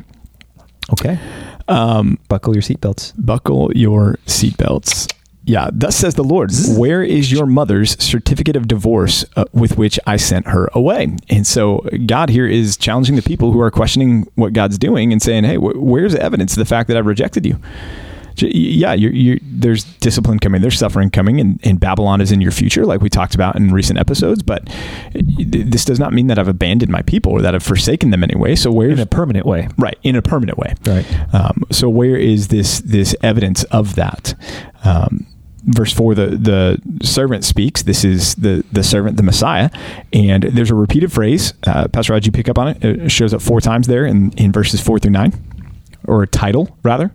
Okay. 0.93 1.19
Um, 1.67 2.17
Buckle 2.29 2.53
your 2.55 2.61
seatbelts. 2.61 3.13
buckle 3.17 3.71
your 3.75 4.15
seatbelts. 4.27 5.11
Yeah, 5.45 5.69
thus 5.73 5.97
says 5.97 6.15
the 6.15 6.23
Lord, 6.23 6.51
where 6.77 7.03
is 7.03 7.29
your 7.29 7.45
mother's 7.45 8.01
certificate 8.01 8.55
of 8.55 8.65
divorce 8.69 9.25
uh, 9.35 9.43
with 9.51 9.77
which 9.77 9.99
I 10.07 10.15
sent 10.15 10.47
her 10.47 10.69
away? 10.73 11.17
And 11.29 11.45
so 11.45 11.85
God 12.05 12.29
here 12.29 12.47
is 12.47 12.77
challenging 12.77 13.17
the 13.17 13.21
people 13.21 13.51
who 13.51 13.59
are 13.59 13.69
questioning 13.69 14.25
what 14.35 14.53
God's 14.53 14.77
doing 14.77 15.11
and 15.11 15.21
saying, 15.21 15.43
hey, 15.43 15.57
wh- 15.57 15.75
where's 15.75 16.13
the 16.13 16.21
evidence 16.21 16.53
of 16.53 16.59
the 16.59 16.65
fact 16.65 16.87
that 16.87 16.95
I've 16.95 17.05
rejected 17.07 17.45
you? 17.45 17.59
Yeah, 18.37 18.93
you're, 18.93 19.11
you're, 19.11 19.37
there's 19.43 19.83
discipline 19.83 20.39
coming, 20.39 20.61
there's 20.61 20.77
suffering 20.79 21.09
coming, 21.09 21.39
and, 21.39 21.59
and 21.63 21.79
Babylon 21.79 22.21
is 22.21 22.31
in 22.31 22.41
your 22.41 22.51
future, 22.51 22.85
like 22.85 23.01
we 23.01 23.09
talked 23.09 23.35
about 23.35 23.55
in 23.55 23.71
recent 23.71 23.99
episodes. 23.99 24.41
But 24.43 24.67
this 25.13 25.85
does 25.85 25.99
not 25.99 26.13
mean 26.13 26.27
that 26.27 26.39
I've 26.39 26.47
abandoned 26.47 26.91
my 26.91 27.01
people 27.03 27.31
or 27.31 27.41
that 27.41 27.53
I've 27.55 27.63
forsaken 27.63 28.09
them 28.11 28.23
anyway. 28.23 28.55
So 28.55 28.71
where's 28.71 28.93
In 28.93 28.99
a 28.99 29.05
permanent 29.05 29.45
way. 29.45 29.67
right 29.77 29.97
in 30.03 30.15
a 30.15 30.21
permanent 30.21 30.57
way? 30.57 30.73
Right. 30.85 31.05
Um, 31.33 31.63
so 31.71 31.89
where 31.89 32.15
is 32.15 32.47
this 32.49 32.79
this 32.81 33.15
evidence 33.21 33.63
of 33.65 33.95
that? 33.95 34.33
Um, 34.83 35.27
verse 35.65 35.93
four, 35.93 36.13
the 36.15 36.27
the 36.27 36.81
servant 37.05 37.43
speaks. 37.45 37.83
This 37.83 38.03
is 38.03 38.35
the 38.35 38.63
the 38.71 38.83
servant, 38.83 39.17
the 39.17 39.23
Messiah, 39.23 39.69
and 40.11 40.43
there's 40.43 40.71
a 40.71 40.75
repeated 40.75 41.11
phrase. 41.11 41.53
Uh, 41.65 41.87
Pastor 41.87 42.13
Rod, 42.13 42.25
you 42.25 42.31
pick 42.31 42.49
up 42.49 42.57
on 42.57 42.67
it. 42.69 42.83
It 42.83 43.09
shows 43.11 43.33
up 43.33 43.41
four 43.41 43.61
times 43.61 43.87
there 43.87 44.05
in 44.05 44.31
in 44.33 44.51
verses 44.51 44.81
four 44.81 44.99
through 44.99 45.11
nine, 45.11 45.33
or 46.05 46.23
a 46.23 46.27
title 46.27 46.77
rather. 46.83 47.13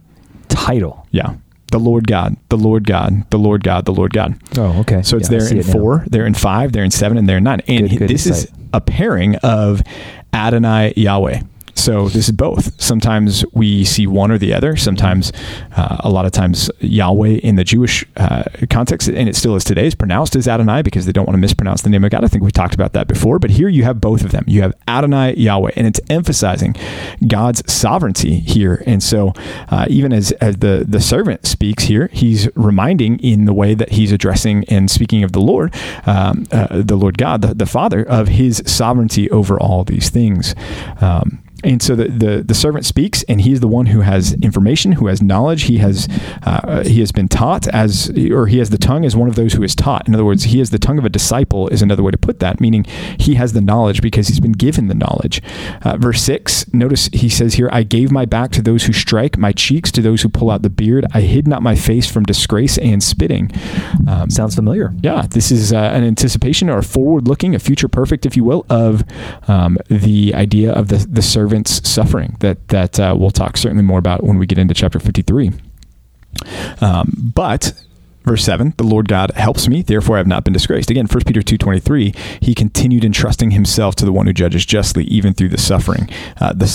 Title. 0.59 1.07
Yeah, 1.11 1.35
the 1.73 1.79
Lord 1.79 2.07
God, 2.07 2.37
the 2.49 2.57
Lord 2.57 2.87
God, 2.87 3.29
the 3.31 3.39
Lord 3.39 3.63
God, 3.65 3.85
the 3.85 3.93
Lord 3.93 4.13
God. 4.13 4.35
Oh, 4.57 4.81
okay. 4.81 5.03
So 5.03 5.17
it's 5.17 5.31
Yeah, 5.31 5.39
there 5.39 5.49
in 5.49 5.59
it 5.59 5.65
four, 5.67 6.05
they're 6.09 6.27
in 6.27 6.35
five, 6.35 6.73
they're 6.73 6.85
in 6.85 6.91
seven, 6.91 7.17
and 7.19 7.29
they're 7.29 7.39
in 7.39 7.45
nine. 7.45 7.61
And 7.69 7.89
Good- 7.89 7.99
good 8.01 8.11
this 8.11 8.27
is 8.27 8.49
a 8.73 8.81
pairing 8.81 9.37
of 9.37 9.83
Adonai 10.33 10.93
Yahweh. 10.97 11.41
So 11.79 12.09
this 12.09 12.29
is 12.29 12.33
both. 12.33 12.81
Sometimes 12.81 13.45
we 13.53 13.85
see 13.85 14.07
one 14.07 14.31
or 14.31 14.39
the 14.39 14.53
other. 14.53 14.77
Sometimes, 14.77 15.33
uh, 15.77 15.99
a 16.01 16.11
lot 16.11 16.27
of 16.27 16.33
times, 16.33 16.71
Yahweh 16.81 17.39
in 17.43 17.55
the 17.55 17.65
Jewish 17.65 18.05
uh, 18.17 18.45
context, 18.69 19.09
and 19.09 19.29
it 19.29 19.37
still 19.37 19.55
is 19.55 19.65
today, 19.65 19.87
is 19.87 19.95
pronounced 19.95 20.35
as 20.35 20.49
Adonai 20.49 20.83
because 20.83 21.07
they 21.07 21.13
don't 21.13 21.27
want 21.27 21.37
to 21.37 21.41
mispronounce 21.41 21.83
the 21.83 21.91
name 21.91 22.05
of 22.05 22.11
God. 22.11 22.25
I 22.25 22.29
think 22.29 22.43
we 22.43 22.51
talked 22.51 22.75
about 22.75 22.93
that 22.95 23.07
before. 23.07 23.39
But 23.39 23.51
here 23.51 23.69
you 23.69 23.85
have 23.85 24.01
both 24.01 24.25
of 24.25 24.33
them. 24.33 24.45
You 24.49 24.63
have 24.63 24.75
Adonai 24.89 25.37
Yahweh, 25.37 25.71
and 25.77 25.87
it's 25.87 26.01
emphasizing 26.11 26.75
God's 27.27 27.71
sovereignty 27.73 28.41
here. 28.41 28.83
And 28.85 29.03
so, 29.03 29.33
uh, 29.71 29.87
even 29.89 30.13
as 30.13 30.33
as 30.33 30.57
the 30.57 30.85
the 30.87 31.01
servant 31.01 31.47
speaks 31.47 31.85
here, 31.85 32.11
he's 32.13 32.49
reminding 32.57 33.21
in 33.21 33.45
the 33.45 33.55
way 33.55 33.75
that 33.75 33.93
he's 33.93 34.11
addressing 34.11 34.65
and 34.69 34.91
speaking 34.91 35.23
of 35.23 35.33
the 35.33 35.41
Lord, 35.41 35.75
um, 36.07 36.47
uh, 36.51 36.83
the 36.83 36.97
Lord 36.97 37.19
God, 37.19 37.43
the, 37.43 37.55
the 37.55 37.67
Father, 37.67 38.03
of 38.03 38.29
His 38.29 38.63
sovereignty 38.67 39.31
over 39.31 39.59
all 39.59 39.85
these 39.85 40.11
things. 40.11 40.55
Um, 41.01 41.43
and 41.65 41.83
so 41.83 41.97
the, 41.97 42.09
the, 42.09 42.43
the 42.43 42.55
servant 42.55 42.87
speaks, 42.87 43.23
and 43.25 43.41
he's 43.41 43.61
the 43.61 43.69
one 43.69 43.87
who 43.87 44.01
has 44.01 44.35
information, 44.35 44.93
who 44.93 45.07
has 45.09 45.21
knowledge. 45.21 45.63
He 45.63 45.79
has 45.79 46.09
uh, 46.45 46.85
he 46.85 47.01
has 47.01 47.13
been 47.13 47.29
taught 47.29 47.67
as, 47.69 48.11
or 48.31 48.47
he 48.47 48.59
has 48.59 48.71
the 48.71 48.79
tongue 48.79 49.05
as 49.05 49.17
one 49.17 49.29
of 49.29 49.35
those 49.35 49.55
who 49.55 49.63
is 49.63 49.75
taught. 49.75 50.07
In 50.07 50.15
other 50.15 50.25
words, 50.25 50.45
he 50.45 50.59
has 50.61 50.71
the 50.71 50.79
tongue 50.79 50.99
of 50.99 51.05
a 51.05 51.09
disciple 51.09 51.69
is 51.69 51.83
another 51.83 52.03
way 52.03 52.13
to 52.13 52.19
put 52.19 52.39
that, 52.41 52.61
meaning 52.61 52.85
he 53.19 53.35
has 53.35 53.53
the 53.53 53.61
knowledge 53.61 54.03
because 54.03 54.29
he's 54.29 54.41
been 54.41 54.53
given 54.53 54.89
the 54.89 54.95
knowledge. 54.95 55.43
Uh, 55.83 55.97
verse 55.97 56.23
six, 56.23 56.73
notice 56.73 57.09
he 57.13 57.29
says 57.29 57.55
here, 57.55 57.69
"I 57.73 57.83
gave 57.83 58.13
my 58.13 58.25
back 58.25 58.53
to 58.53 58.63
those 58.63 58.85
who 58.85 58.93
strike, 58.93 59.37
my 59.37 59.53
cheeks 59.53 59.91
to 59.93 60.03
those 60.03 60.23
who 60.23 60.29
pull 60.29 60.51
out 60.51 60.63
the 60.63 60.71
beard. 60.71 61.07
I 61.13 61.23
hid 61.23 61.49
not 61.49 61.63
my 61.63 61.75
face 61.75 62.07
from 62.11 62.23
disgrace 62.25 62.79
and 62.79 63.03
spitting." 63.03 63.51
Um, 64.07 64.31
Sounds 64.31 64.55
familiar. 64.55 64.95
yeah, 65.03 65.27
this 65.29 65.51
is 65.51 65.73
uh, 65.73 65.77
an 65.77 66.05
anticipation 66.05 66.71
or 66.71 66.83
forward 66.83 67.27
looking, 67.27 67.55
a 67.55 67.59
future 67.59 67.89
perfect, 67.89 68.25
if 68.27 68.37
you 68.37 68.45
will, 68.45 68.65
of 68.71 69.03
um, 69.49 69.77
the 69.89 70.35
idea 70.35 70.73
of 70.73 70.89
the, 70.89 70.97
the 71.11 71.23
servant's 71.49 71.89
suffering 71.89 72.37
that, 72.41 72.69
that 72.69 73.01
uh, 73.01 73.15
we'll 73.19 73.31
talk 73.31 73.57
certainly 73.57 73.83
more 73.83 73.99
about 73.99 74.23
when 74.23 74.39
we 74.39 74.47
get 74.47 74.59
into 74.59 74.75
chapter 74.75 75.01
53. 75.01 75.51
Um, 76.83 77.33
but 77.35 77.73
Verse 78.25 78.45
7, 78.45 78.75
the 78.77 78.85
Lord 78.85 79.09
God 79.09 79.31
helps 79.33 79.69
me, 79.69 79.81
therefore 79.81 80.17
I 80.17 80.19
have 80.19 80.27
not 80.27 80.45
been 80.45 80.53
disgraced. 80.53 80.91
Again, 80.91 81.07
1 81.07 81.21
Peter 81.25 81.41
2.23, 81.41 82.43
he 82.43 82.55
continued 82.55 83.05
entrusting 83.05 83.53
himself 83.53 83.95
to 83.97 84.05
the 84.05 84.13
one 84.13 84.27
who 84.27 84.33
judges 84.33 84.67
justly, 84.67 85.05
even 85.05 85.33
through 85.33 85.49
the 85.49 85.59
suffering. 85.59 86.11
Uh, 86.39 86.53
the, 86.53 86.67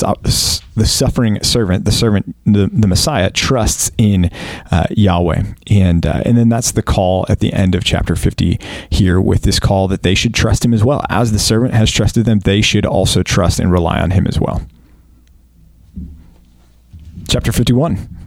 the 0.75 0.85
suffering 0.85 1.43
servant, 1.43 1.85
the 1.85 1.91
servant, 1.91 2.35
the, 2.45 2.69
the 2.71 2.87
Messiah, 2.87 3.29
trusts 3.29 3.91
in 3.97 4.31
uh, 4.71 4.87
Yahweh. 4.89 5.43
And, 5.69 6.05
uh, 6.05 6.23
and 6.25 6.37
then 6.37 6.49
that's 6.49 6.71
the 6.71 6.81
call 6.81 7.25
at 7.29 7.39
the 7.39 7.53
end 7.53 7.75
of 7.75 7.83
chapter 7.83 8.15
50 8.15 8.59
here 8.89 9.21
with 9.21 9.43
this 9.43 9.59
call 9.59 9.87
that 9.89 10.01
they 10.01 10.15
should 10.15 10.33
trust 10.33 10.65
him 10.65 10.73
as 10.73 10.83
well. 10.83 11.05
As 11.09 11.31
the 11.31 11.39
servant 11.39 11.73
has 11.73 11.91
trusted 11.91 12.25
them, 12.25 12.39
they 12.39 12.61
should 12.61 12.85
also 12.85 13.21
trust 13.21 13.59
and 13.59 13.71
rely 13.71 13.99
on 13.99 14.11
him 14.11 14.25
as 14.27 14.39
well. 14.39 14.65
Chapter 17.27 17.51
51 17.51 18.22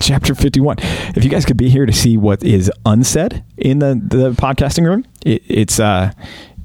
chapter 0.00 0.34
51. 0.34 0.76
If 1.14 1.24
you 1.24 1.30
guys 1.30 1.44
could 1.44 1.56
be 1.56 1.68
here 1.68 1.86
to 1.86 1.92
see 1.92 2.16
what 2.16 2.42
is 2.42 2.70
unsaid 2.84 3.44
in 3.56 3.78
the, 3.78 4.00
the 4.02 4.32
podcasting 4.32 4.84
room, 4.84 5.04
it, 5.24 5.42
it's 5.46 5.78
uh, 5.78 6.12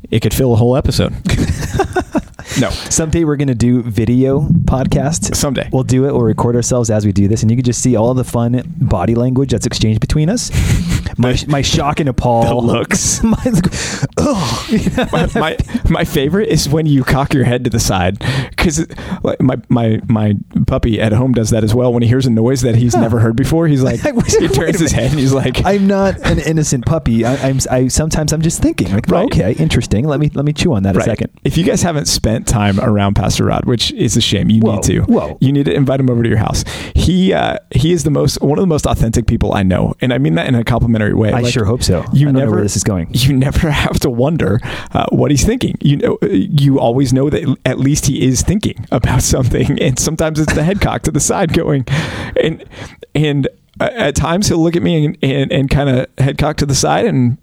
it 0.09 0.21
could 0.21 0.33
fill 0.33 0.53
a 0.53 0.55
whole 0.55 0.75
episode. 0.75 1.11
no. 2.59 2.69
Someday 2.69 3.23
we're 3.23 3.35
going 3.35 3.47
to 3.49 3.55
do 3.55 3.83
video 3.83 4.41
podcast. 4.41 5.35
Someday. 5.35 5.69
We'll 5.71 5.83
do 5.83 6.05
it. 6.05 6.11
We'll 6.11 6.21
record 6.21 6.55
ourselves 6.55 6.89
as 6.89 7.05
we 7.05 7.11
do 7.11 7.27
this, 7.27 7.41
and 7.41 7.51
you 7.51 7.57
can 7.57 7.65
just 7.65 7.81
see 7.81 7.95
all 7.95 8.13
the 8.13 8.23
fun 8.23 8.63
body 8.77 9.15
language 9.15 9.51
that's 9.51 9.65
exchanged 9.65 9.99
between 10.01 10.29
us. 10.29 10.49
My, 11.17 11.38
my 11.47 11.62
shock 11.62 12.00
and 12.00 12.09
appall. 12.09 12.43
The 12.43 12.55
looks. 12.55 13.24
my, 13.24 13.38
oh. 14.17 14.67
my, 15.12 15.27
my, 15.35 15.57
my, 15.89 16.03
favorite 16.03 16.50
is 16.50 16.67
when 16.69 16.85
you 16.85 17.03
cock 17.03 17.33
your 17.33 17.43
head 17.43 17.63
to 17.63 17.69
the 17.69 17.79
side. 17.79 18.19
Because 18.50 18.85
my, 19.39 19.57
my, 19.69 20.01
my 20.07 20.33
puppy 20.67 21.00
at 21.01 21.12
home 21.12 21.33
does 21.33 21.50
that 21.51 21.63
as 21.63 21.74
well. 21.74 21.93
When 21.93 22.03
he 22.03 22.09
hears 22.09 22.25
a 22.25 22.29
noise 22.29 22.62
that 22.62 22.75
he's 22.75 22.93
huh. 22.93 23.01
never 23.01 23.19
heard 23.19 23.35
before, 23.35 23.67
he's 23.67 23.83
like, 23.83 24.00
he 24.27 24.47
turns 24.47 24.79
his 24.79 24.91
head 24.91 25.12
and 25.12 25.19
he's 25.19 25.33
like, 25.33 25.65
I'm 25.65 25.88
not 25.88 26.19
an 26.25 26.39
innocent 26.39 26.85
puppy. 26.85 27.25
I, 27.25 27.35
am 27.50 27.59
I, 27.69 27.88
sometimes 27.88 28.33
I'm 28.33 28.41
just 28.41 28.62
thinking, 28.62 28.91
like, 28.91 29.07
right. 29.07 29.25
okay, 29.25 29.53
interesting. 29.53 30.05
Let 30.05 30.19
me, 30.19 30.29
let 30.33 30.45
me 30.45 30.53
chew 30.53 30.74
on 30.74 30.83
that 30.83 30.95
right. 30.95 31.05
a 31.05 31.09
second. 31.09 31.31
If 31.43 31.57
you 31.57 31.63
guys 31.63 31.81
haven't 31.81 32.05
spent 32.05 32.47
time 32.47 32.79
around 32.79 33.15
Pastor 33.15 33.45
Rod, 33.45 33.65
which 33.65 33.91
is 33.93 34.17
a 34.17 34.21
shame, 34.21 34.50
you 34.50 34.62
whoa, 34.62 34.75
need 34.75 34.83
to. 34.83 35.01
Whoa. 35.01 35.38
You 35.39 35.51
need 35.51 35.65
to 35.65 35.74
invite 35.74 36.00
him 36.00 36.09
over 36.09 36.24
to 36.24 36.29
your 36.29 36.38
house. 36.38 36.63
He, 36.95 37.33
uh, 37.33 37.57
he 37.71 37.91
is 37.91 38.03
the 38.03 38.12
most, 38.12 38.41
one 38.41 38.57
of 38.57 38.63
the 38.63 38.67
most 38.67 38.85
authentic 38.85 39.27
people 39.27 39.53
I 39.53 39.63
know. 39.63 39.93
And 40.01 40.13
I 40.13 40.17
mean 40.17 40.35
that 40.35 40.47
in 40.47 40.55
a 40.55 40.63
complimentary 40.95 41.13
way. 41.13 41.31
I 41.31 41.41
like, 41.41 41.53
sure 41.53 41.65
hope 41.65 41.83
so. 41.83 42.05
You 42.13 42.31
never, 42.31 42.51
where 42.51 42.61
this 42.61 42.75
is 42.75 42.83
going. 42.83 43.11
You 43.25 43.33
never 43.33 43.71
have 43.71 43.99
to 44.01 44.09
wonder 44.09 44.59
uh, 44.91 45.07
what 45.09 45.31
he's 45.31 45.43
thinking. 45.43 45.77
You 45.81 45.97
know, 45.97 46.17
you 46.21 46.79
always 46.79 47.11
know 47.11 47.29
that 47.31 47.57
at 47.65 47.79
least 47.79 48.05
he 48.05 48.27
is 48.27 48.43
thinking 48.43 48.85
about 48.91 49.23
something. 49.23 49.81
And 49.81 49.97
sometimes 49.97 50.39
it's 50.39 50.53
the 50.53 50.63
head 50.63 50.79
cock 50.79 51.01
to 51.03 51.11
the 51.11 51.19
side 51.19 51.53
going, 51.53 51.85
and, 52.39 52.63
and, 53.15 53.47
uh, 53.79 53.89
at 53.93 54.15
times 54.15 54.47
he'll 54.47 54.59
look 54.59 54.75
at 54.75 54.83
me 54.83 55.05
and, 55.05 55.17
and, 55.21 55.51
and 55.51 55.69
kind 55.69 55.89
of 55.89 56.07
head 56.17 56.37
cock 56.37 56.57
to 56.57 56.65
the 56.65 56.75
side 56.75 57.05
and 57.05 57.37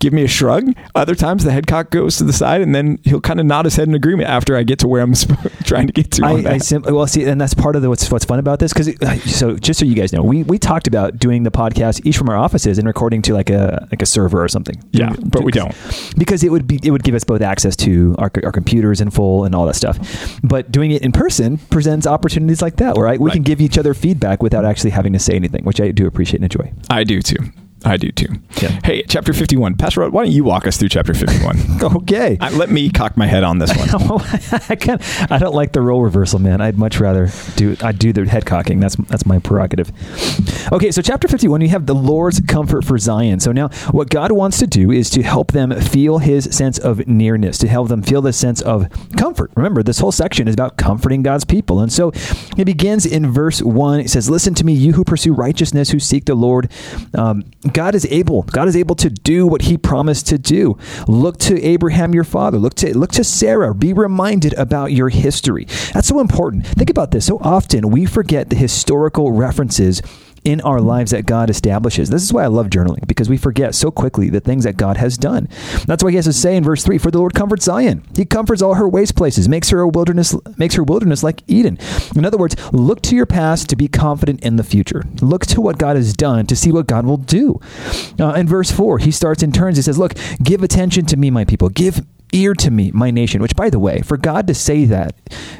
give 0.00 0.12
me 0.12 0.24
a 0.24 0.28
shrug. 0.28 0.74
Other 0.94 1.14
times 1.14 1.44
the 1.44 1.52
head 1.52 1.66
cock 1.66 1.90
goes 1.90 2.16
to 2.18 2.24
the 2.24 2.32
side 2.32 2.60
and 2.60 2.74
then 2.74 2.98
he'll 3.04 3.20
kind 3.20 3.40
of 3.40 3.46
nod 3.46 3.64
his 3.64 3.76
head 3.76 3.88
in 3.88 3.94
agreement 3.94 4.28
after 4.28 4.56
I 4.56 4.62
get 4.62 4.78
to 4.80 4.88
where 4.88 5.02
I'm 5.02 5.14
trying 5.64 5.86
to 5.86 5.92
get 5.92 6.10
to. 6.12 6.24
I, 6.24 6.54
I 6.54 6.58
simply, 6.58 6.92
well, 6.92 7.06
see, 7.06 7.24
and 7.24 7.40
that's 7.40 7.54
part 7.54 7.76
of 7.76 7.82
the, 7.82 7.88
what's, 7.88 8.10
what's 8.10 8.24
fun 8.24 8.38
about 8.38 8.58
this. 8.58 8.72
Cause 8.72 8.88
uh, 9.02 9.16
so 9.20 9.56
just 9.56 9.80
so 9.80 9.86
you 9.86 9.94
guys 9.94 10.12
know, 10.12 10.22
we, 10.22 10.42
we 10.44 10.58
talked 10.58 10.86
about 10.86 11.18
doing 11.18 11.42
the 11.42 11.50
podcast 11.50 12.04
each 12.04 12.16
from 12.16 12.28
our 12.28 12.36
offices 12.36 12.78
and 12.78 12.86
recording 12.86 13.22
to 13.22 13.34
like 13.34 13.50
a, 13.50 13.86
like 13.90 14.02
a 14.02 14.06
server 14.06 14.42
or 14.42 14.48
something. 14.48 14.82
Yeah. 14.92 15.14
But 15.18 15.44
we 15.44 15.52
don't 15.52 15.74
because 16.16 16.42
it 16.44 16.50
would 16.50 16.66
be, 16.66 16.80
it 16.82 16.90
would 16.90 17.02
give 17.02 17.14
us 17.14 17.24
both 17.24 17.40
access 17.40 17.76
to 17.76 18.14
our, 18.18 18.30
our 18.44 18.52
computers 18.52 19.00
in 19.00 19.10
full 19.10 19.44
and 19.44 19.54
all 19.54 19.66
that 19.66 19.76
stuff. 19.76 19.98
But 20.42 20.70
doing 20.70 20.90
it 20.90 21.02
in 21.02 21.12
person 21.12 21.58
presents 21.58 22.06
opportunities 22.06 22.62
like 22.62 22.76
that 22.76 22.96
where 22.96 23.08
I, 23.08 23.16
we 23.16 23.26
right. 23.26 23.34
can 23.34 23.42
give 23.42 23.60
each 23.60 23.78
other 23.78 23.94
feedback 23.94 24.42
without 24.42 24.64
actually 24.64 24.90
having 24.90 25.12
to 25.12 25.18
say 25.18 25.34
anything, 25.34 25.64
which 25.64 25.80
I 25.80 25.90
do 25.90 26.06
appreciate 26.06 26.40
and 26.40 26.44
enjoy. 26.44 26.72
I 26.90 27.04
do 27.04 27.20
too. 27.22 27.38
I 27.84 27.96
do 27.96 28.10
too. 28.10 28.26
Yeah. 28.60 28.80
Hey, 28.82 29.02
chapter 29.04 29.32
51. 29.32 29.76
Pastor 29.76 30.00
Rod, 30.00 30.12
why 30.12 30.24
don't 30.24 30.32
you 30.32 30.42
walk 30.42 30.66
us 30.66 30.76
through 30.76 30.88
chapter 30.88 31.14
51? 31.14 31.82
okay. 31.98 32.36
Uh, 32.40 32.50
let 32.52 32.70
me 32.70 32.90
cock 32.90 33.16
my 33.16 33.26
head 33.26 33.44
on 33.44 33.58
this 33.58 33.70
one. 33.76 33.88
I, 34.68 34.74
can't, 34.74 35.00
I 35.30 35.38
don't 35.38 35.54
like 35.54 35.72
the 35.72 35.80
role 35.80 36.02
reversal, 36.02 36.40
man. 36.40 36.60
I'd 36.60 36.76
much 36.76 36.98
rather 36.98 37.28
do 37.56 37.76
I 37.82 37.92
do 37.92 38.12
the 38.12 38.26
head 38.26 38.46
cocking. 38.46 38.80
That's 38.80 38.96
that's 38.96 39.26
my 39.26 39.38
prerogative. 39.38 39.92
Okay, 40.72 40.90
so 40.90 41.02
chapter 41.02 41.28
51, 41.28 41.60
you 41.60 41.68
have 41.68 41.86
the 41.86 41.94
Lord's 41.94 42.40
comfort 42.40 42.84
for 42.84 42.98
Zion. 42.98 43.38
So 43.38 43.52
now 43.52 43.68
what 43.92 44.10
God 44.10 44.32
wants 44.32 44.58
to 44.58 44.66
do 44.66 44.90
is 44.90 45.08
to 45.10 45.22
help 45.22 45.52
them 45.52 45.70
feel 45.80 46.18
his 46.18 46.44
sense 46.44 46.78
of 46.78 47.06
nearness, 47.06 47.58
to 47.58 47.68
help 47.68 47.88
them 47.88 48.02
feel 48.02 48.20
this 48.22 48.36
sense 48.36 48.60
of 48.60 48.88
comfort. 49.16 49.52
Remember, 49.54 49.82
this 49.82 50.00
whole 50.00 50.12
section 50.12 50.48
is 50.48 50.54
about 50.54 50.76
comforting 50.78 51.22
God's 51.22 51.44
people. 51.44 51.80
And 51.80 51.92
so 51.92 52.12
it 52.56 52.64
begins 52.64 53.06
in 53.06 53.30
verse 53.30 53.62
1. 53.62 54.00
It 54.00 54.10
says, 54.10 54.28
Listen 54.28 54.54
to 54.54 54.64
me, 54.64 54.72
you 54.72 54.94
who 54.94 55.04
pursue 55.04 55.32
righteousness, 55.32 55.90
who 55.90 56.00
seek 56.00 56.24
the 56.24 56.34
Lord. 56.34 56.70
Um, 57.14 57.44
God 57.68 57.94
is 57.94 58.06
able. 58.06 58.42
God 58.42 58.68
is 58.68 58.76
able 58.76 58.94
to 58.96 59.10
do 59.10 59.46
what 59.46 59.62
he 59.62 59.76
promised 59.76 60.26
to 60.28 60.38
do. 60.38 60.78
Look 61.06 61.38
to 61.38 61.60
Abraham 61.62 62.14
your 62.14 62.24
father. 62.24 62.58
Look 62.58 62.74
to 62.74 62.96
look 62.96 63.12
to 63.12 63.24
Sarah. 63.24 63.74
Be 63.74 63.92
reminded 63.92 64.54
about 64.54 64.92
your 64.92 65.08
history. 65.08 65.66
That's 65.92 66.08
so 66.08 66.20
important. 66.20 66.66
Think 66.66 66.90
about 66.90 67.10
this. 67.10 67.26
So 67.26 67.38
often 67.40 67.90
we 67.90 68.06
forget 68.06 68.50
the 68.50 68.56
historical 68.56 69.32
references 69.32 70.02
in 70.48 70.62
our 70.62 70.80
lives 70.80 71.10
that 71.10 71.26
God 71.26 71.50
establishes. 71.50 72.08
This 72.08 72.22
is 72.22 72.32
why 72.32 72.42
I 72.42 72.46
love 72.46 72.68
journaling 72.68 73.06
because 73.06 73.28
we 73.28 73.36
forget 73.36 73.74
so 73.74 73.90
quickly 73.90 74.30
the 74.30 74.40
things 74.40 74.64
that 74.64 74.78
God 74.78 74.96
has 74.96 75.18
done. 75.18 75.46
That's 75.86 76.02
why 76.02 76.08
he 76.08 76.16
has 76.16 76.24
to 76.24 76.32
say 76.32 76.56
in 76.56 76.64
verse 76.64 76.82
3, 76.82 76.96
"For 76.96 77.10
the 77.10 77.18
Lord 77.18 77.34
comforts 77.34 77.66
Zion. 77.66 78.02
He 78.16 78.24
comforts 78.24 78.62
all 78.62 78.74
her 78.74 78.88
waste 78.88 79.14
places, 79.14 79.46
makes 79.46 79.68
her 79.68 79.80
a 79.80 79.88
wilderness 79.88 80.34
makes 80.56 80.74
her 80.76 80.82
wilderness 80.82 81.22
like 81.22 81.42
Eden." 81.46 81.78
In 82.16 82.24
other 82.24 82.38
words, 82.38 82.56
look 82.72 83.02
to 83.02 83.14
your 83.14 83.26
past 83.26 83.68
to 83.68 83.76
be 83.76 83.88
confident 83.88 84.40
in 84.40 84.56
the 84.56 84.62
future. 84.62 85.02
Look 85.20 85.44
to 85.46 85.60
what 85.60 85.76
God 85.76 85.96
has 85.96 86.14
done 86.14 86.46
to 86.46 86.56
see 86.56 86.72
what 86.72 86.86
God 86.86 87.04
will 87.04 87.18
do. 87.18 87.60
Uh, 88.18 88.32
in 88.32 88.48
verse 88.48 88.70
4, 88.70 88.96
he 88.96 89.10
starts 89.10 89.42
in 89.42 89.52
turns. 89.52 89.76
He 89.76 89.82
says, 89.82 89.98
"Look, 89.98 90.14
give 90.42 90.62
attention 90.62 91.04
to 91.06 91.18
me, 91.18 91.30
my 91.30 91.44
people. 91.44 91.68
Give 91.68 92.00
ear 92.32 92.54
to 92.54 92.70
me, 92.70 92.90
my 92.92 93.10
nation. 93.10 93.42
Which, 93.42 93.56
by 93.56 93.70
the 93.70 93.78
way, 93.78 94.00
for 94.02 94.16
God 94.16 94.46
to 94.46 94.54
say 94.54 94.84
that 94.86 95.14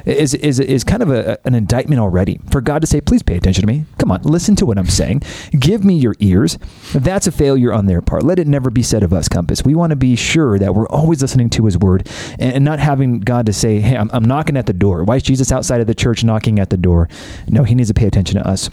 is 0.05 0.33
is 0.33 0.59
is 0.59 0.83
kind 0.83 1.01
of 1.01 1.09
a, 1.09 1.39
an 1.45 1.55
indictment 1.55 1.99
already. 1.99 2.39
For 2.51 2.61
God 2.61 2.81
to 2.81 2.87
say, 2.87 3.01
"Please 3.01 3.23
pay 3.23 3.37
attention 3.37 3.61
to 3.61 3.67
me. 3.67 3.85
Come 3.97 4.11
on, 4.11 4.21
listen 4.23 4.55
to 4.57 4.65
what 4.65 4.77
I'm 4.77 4.87
saying. 4.87 5.23
Give 5.57 5.83
me 5.83 5.95
your 5.95 6.15
ears." 6.19 6.57
That's 6.93 7.27
a 7.27 7.31
failure 7.31 7.73
on 7.73 7.85
their 7.85 8.01
part. 8.01 8.23
Let 8.23 8.39
it 8.39 8.47
never 8.47 8.69
be 8.69 8.83
said 8.83 9.03
of 9.03 9.13
us, 9.13 9.27
Compass. 9.27 9.63
We 9.63 9.75
want 9.75 9.91
to 9.91 9.95
be 9.95 10.15
sure 10.15 10.59
that 10.59 10.75
we're 10.75 10.87
always 10.87 11.21
listening 11.21 11.49
to 11.51 11.65
His 11.65 11.77
word 11.77 12.07
and, 12.37 12.63
not 12.63 12.79
having 12.79 13.19
God 13.19 13.45
to 13.45 13.53
say, 13.53 13.79
"Hey, 13.79 13.97
I'm, 13.97 14.09
I'm 14.13 14.25
knocking 14.25 14.57
at 14.57 14.65
the 14.65 14.73
door." 14.73 15.03
Why 15.03 15.17
is 15.17 15.23
Jesus 15.23 15.51
outside 15.51 15.81
of 15.81 15.87
the 15.87 15.95
church 15.95 16.23
knocking 16.23 16.59
at 16.59 16.69
the 16.69 16.77
door? 16.77 17.09
No, 17.47 17.63
He 17.63 17.75
needs 17.75 17.89
to 17.89 17.93
pay 17.93 18.07
attention 18.07 18.41
to 18.41 18.47
us. 18.47 18.69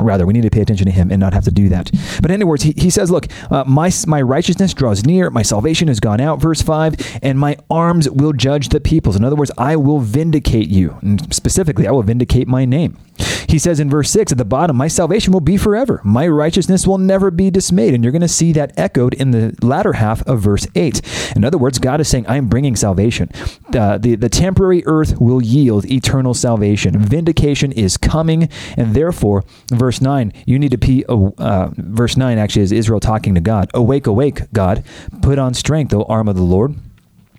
Rather, 0.00 0.26
we 0.26 0.32
need 0.32 0.42
to 0.42 0.50
pay 0.50 0.60
attention 0.60 0.86
to 0.86 0.92
him 0.92 1.10
and 1.10 1.20
not 1.20 1.32
have 1.32 1.44
to 1.44 1.50
do 1.50 1.68
that. 1.68 1.90
But 2.20 2.30
in 2.30 2.36
other 2.36 2.46
words, 2.46 2.62
he, 2.62 2.72
he 2.76 2.90
says, 2.90 3.10
Look, 3.10 3.26
uh, 3.50 3.64
my, 3.66 3.90
my 4.06 4.22
righteousness 4.22 4.74
draws 4.74 5.04
near, 5.04 5.30
my 5.30 5.42
salvation 5.42 5.88
has 5.88 6.00
gone 6.00 6.20
out, 6.20 6.40
verse 6.40 6.62
5, 6.62 7.20
and 7.22 7.38
my 7.38 7.56
arms 7.70 8.08
will 8.10 8.32
judge 8.32 8.68
the 8.68 8.80
peoples. 8.80 9.16
In 9.16 9.24
other 9.24 9.36
words, 9.36 9.50
I 9.58 9.76
will 9.76 10.00
vindicate 10.00 10.68
you. 10.68 10.96
And 11.02 11.32
specifically, 11.34 11.86
I 11.86 11.90
will 11.90 12.02
vindicate 12.02 12.48
my 12.48 12.64
name. 12.64 12.98
He 13.46 13.58
says 13.58 13.80
in 13.80 13.90
verse 13.90 14.10
6 14.10 14.32
at 14.32 14.38
the 14.38 14.44
bottom, 14.44 14.76
My 14.76 14.88
salvation 14.88 15.32
will 15.32 15.40
be 15.40 15.56
forever. 15.56 16.00
My 16.04 16.26
righteousness 16.26 16.86
will 16.86 16.98
never 16.98 17.30
be 17.30 17.50
dismayed. 17.50 17.94
And 17.94 18.02
you're 18.02 18.12
going 18.12 18.22
to 18.22 18.28
see 18.28 18.52
that 18.52 18.72
echoed 18.76 19.14
in 19.14 19.30
the 19.30 19.56
latter 19.62 19.94
half 19.94 20.22
of 20.26 20.40
verse 20.40 20.66
8. 20.74 21.34
In 21.36 21.44
other 21.44 21.58
words, 21.58 21.78
God 21.78 22.00
is 22.00 22.08
saying, 22.08 22.26
I 22.26 22.36
am 22.36 22.48
bringing 22.48 22.76
salvation. 22.76 23.30
Uh, 23.74 23.98
the, 23.98 24.16
the 24.16 24.28
temporary 24.28 24.84
earth 24.86 25.20
will 25.20 25.42
yield 25.42 25.90
eternal 25.90 26.34
salvation. 26.34 26.98
Vindication 26.98 27.72
is 27.72 27.96
coming. 27.96 28.48
And 28.76 28.94
therefore, 28.94 29.44
verse 29.70 30.00
9, 30.00 30.32
you 30.46 30.58
need 30.58 30.70
to 30.70 30.78
be, 30.78 31.04
uh, 31.06 31.70
verse 31.76 32.16
9 32.16 32.38
actually 32.38 32.62
is 32.62 32.72
Israel 32.72 33.00
talking 33.00 33.34
to 33.34 33.40
God. 33.40 33.70
Awake, 33.74 34.06
awake, 34.06 34.52
God. 34.52 34.84
Put 35.22 35.38
on 35.38 35.54
strength, 35.54 35.94
O 35.94 36.02
arm 36.02 36.28
of 36.28 36.36
the 36.36 36.42
Lord. 36.42 36.74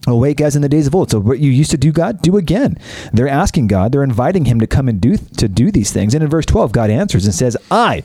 Awake 0.08 0.41
as 0.41 0.56
in 0.56 0.62
the 0.62 0.70
days 0.70 0.88
of 0.88 0.96
old. 0.96 1.12
So 1.12 1.20
what 1.20 1.39
you 1.39 1.51
used 1.51 1.72
to 1.72 1.77
do, 1.77 1.91
God, 1.91 2.22
do 2.22 2.38
again. 2.38 2.77
They're 3.12 3.27
asking 3.27 3.68
God, 3.68 3.91
they're 3.91 4.03
inviting 4.03 4.46
him 4.46 4.60
to 4.60 4.68
come 4.68 4.88
and 4.88 5.01
do 5.01 5.18
to 5.18 5.48
do 5.48 5.72
these 5.72 5.91
things. 5.91 6.13
And 6.13 6.24
in 6.24 6.29
verse 6.29 6.46
12, 6.46 6.72
God 6.72 6.89
answers 6.89 7.25
and 7.25 7.36
says, 7.36 7.58
I 7.70 8.03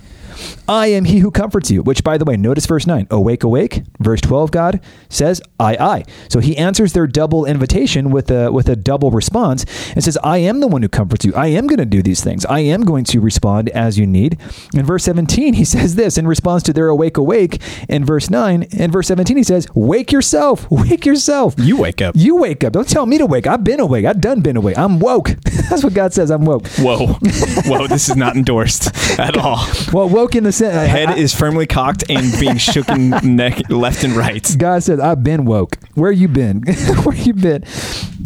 I 0.68 0.88
am 0.88 1.04
he 1.04 1.18
who 1.18 1.30
comforts 1.30 1.70
you. 1.70 1.82
Which, 1.82 2.04
by 2.04 2.18
the 2.18 2.24
way, 2.24 2.36
notice 2.36 2.66
verse 2.66 2.86
9. 2.86 3.08
Awake, 3.10 3.44
awake. 3.44 3.82
Verse 4.00 4.20
12, 4.20 4.50
God 4.50 4.80
says, 5.08 5.42
I, 5.58 5.76
I. 5.76 6.04
So 6.28 6.40
he 6.40 6.56
answers 6.56 6.92
their 6.92 7.06
double 7.06 7.44
invitation 7.44 8.10
with 8.10 8.30
a, 8.30 8.50
with 8.50 8.68
a 8.68 8.76
double 8.76 9.10
response 9.10 9.64
and 9.94 10.02
says, 10.02 10.16
I 10.24 10.38
am 10.38 10.60
the 10.60 10.68
one 10.68 10.82
who 10.82 10.88
comforts 10.88 11.24
you. 11.24 11.34
I 11.34 11.48
am 11.48 11.66
going 11.66 11.78
to 11.78 11.84
do 11.84 12.02
these 12.02 12.22
things. 12.22 12.44
I 12.46 12.60
am 12.60 12.82
going 12.82 13.04
to 13.04 13.20
respond 13.20 13.68
as 13.70 13.98
you 13.98 14.06
need. 14.06 14.38
In 14.74 14.84
verse 14.84 15.04
17, 15.04 15.54
he 15.54 15.64
says 15.74 15.94
this 15.96 16.18
in 16.18 16.26
response 16.26 16.62
to 16.64 16.72
their 16.72 16.88
awake, 16.88 17.16
awake. 17.16 17.60
In 17.88 18.04
verse 18.04 18.30
9, 18.30 18.62
in 18.72 18.90
verse 18.90 19.08
17, 19.08 19.36
he 19.36 19.42
says, 19.42 19.66
Wake 19.74 20.12
yourself. 20.12 20.70
Wake 20.70 21.06
yourself. 21.06 21.54
You 21.58 21.76
wake 21.76 22.02
up. 22.02 22.14
You 22.16 22.36
wake 22.36 22.64
up. 22.64 22.72
Don't 22.72 22.88
tell 22.88 23.06
me 23.06 23.18
to 23.18 23.26
wake. 23.26 23.46
I've 23.46 23.64
been 23.64 23.80
awake. 23.80 24.04
I've 24.04 24.20
done 24.20 24.40
been 24.40 24.56
awake. 24.56 24.76
I'm 24.78 24.98
woke. 24.98 25.28
That's 25.70 25.84
what 25.84 25.94
God 25.94 26.12
says. 26.12 26.30
I'm 26.30 26.44
woke. 26.44 26.66
Whoa. 26.78 27.06
Whoa. 27.06 27.86
This 27.86 28.08
is 28.08 28.16
not 28.16 28.36
endorsed 28.36 28.88
at 29.18 29.36
all. 29.36 29.66
Well, 29.92 30.08
woke 30.08 30.23
in 30.32 30.44
the 30.44 30.52
sense. 30.52 30.90
Head 30.90 31.08
I, 31.08 31.16
is 31.16 31.34
firmly 31.34 31.66
cocked 31.66 32.04
and 32.08 32.32
being 32.40 32.54
shooken 32.54 33.22
neck 33.24 33.68
left 33.68 34.04
and 34.04 34.14
right. 34.14 34.54
God 34.58 34.82
says, 34.82 35.00
I've 35.00 35.22
been 35.22 35.44
woke. 35.44 35.78
Where 35.94 36.12
you 36.12 36.28
been? 36.28 36.62
Where 37.02 37.16
you 37.16 37.34
been? 37.34 37.64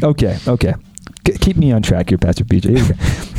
Okay, 0.02 0.38
okay. 0.46 0.74
keep 1.24 1.56
me 1.56 1.72
on 1.72 1.82
track 1.82 2.10
here, 2.10 2.18
Pastor 2.18 2.44
PJ. 2.44 3.34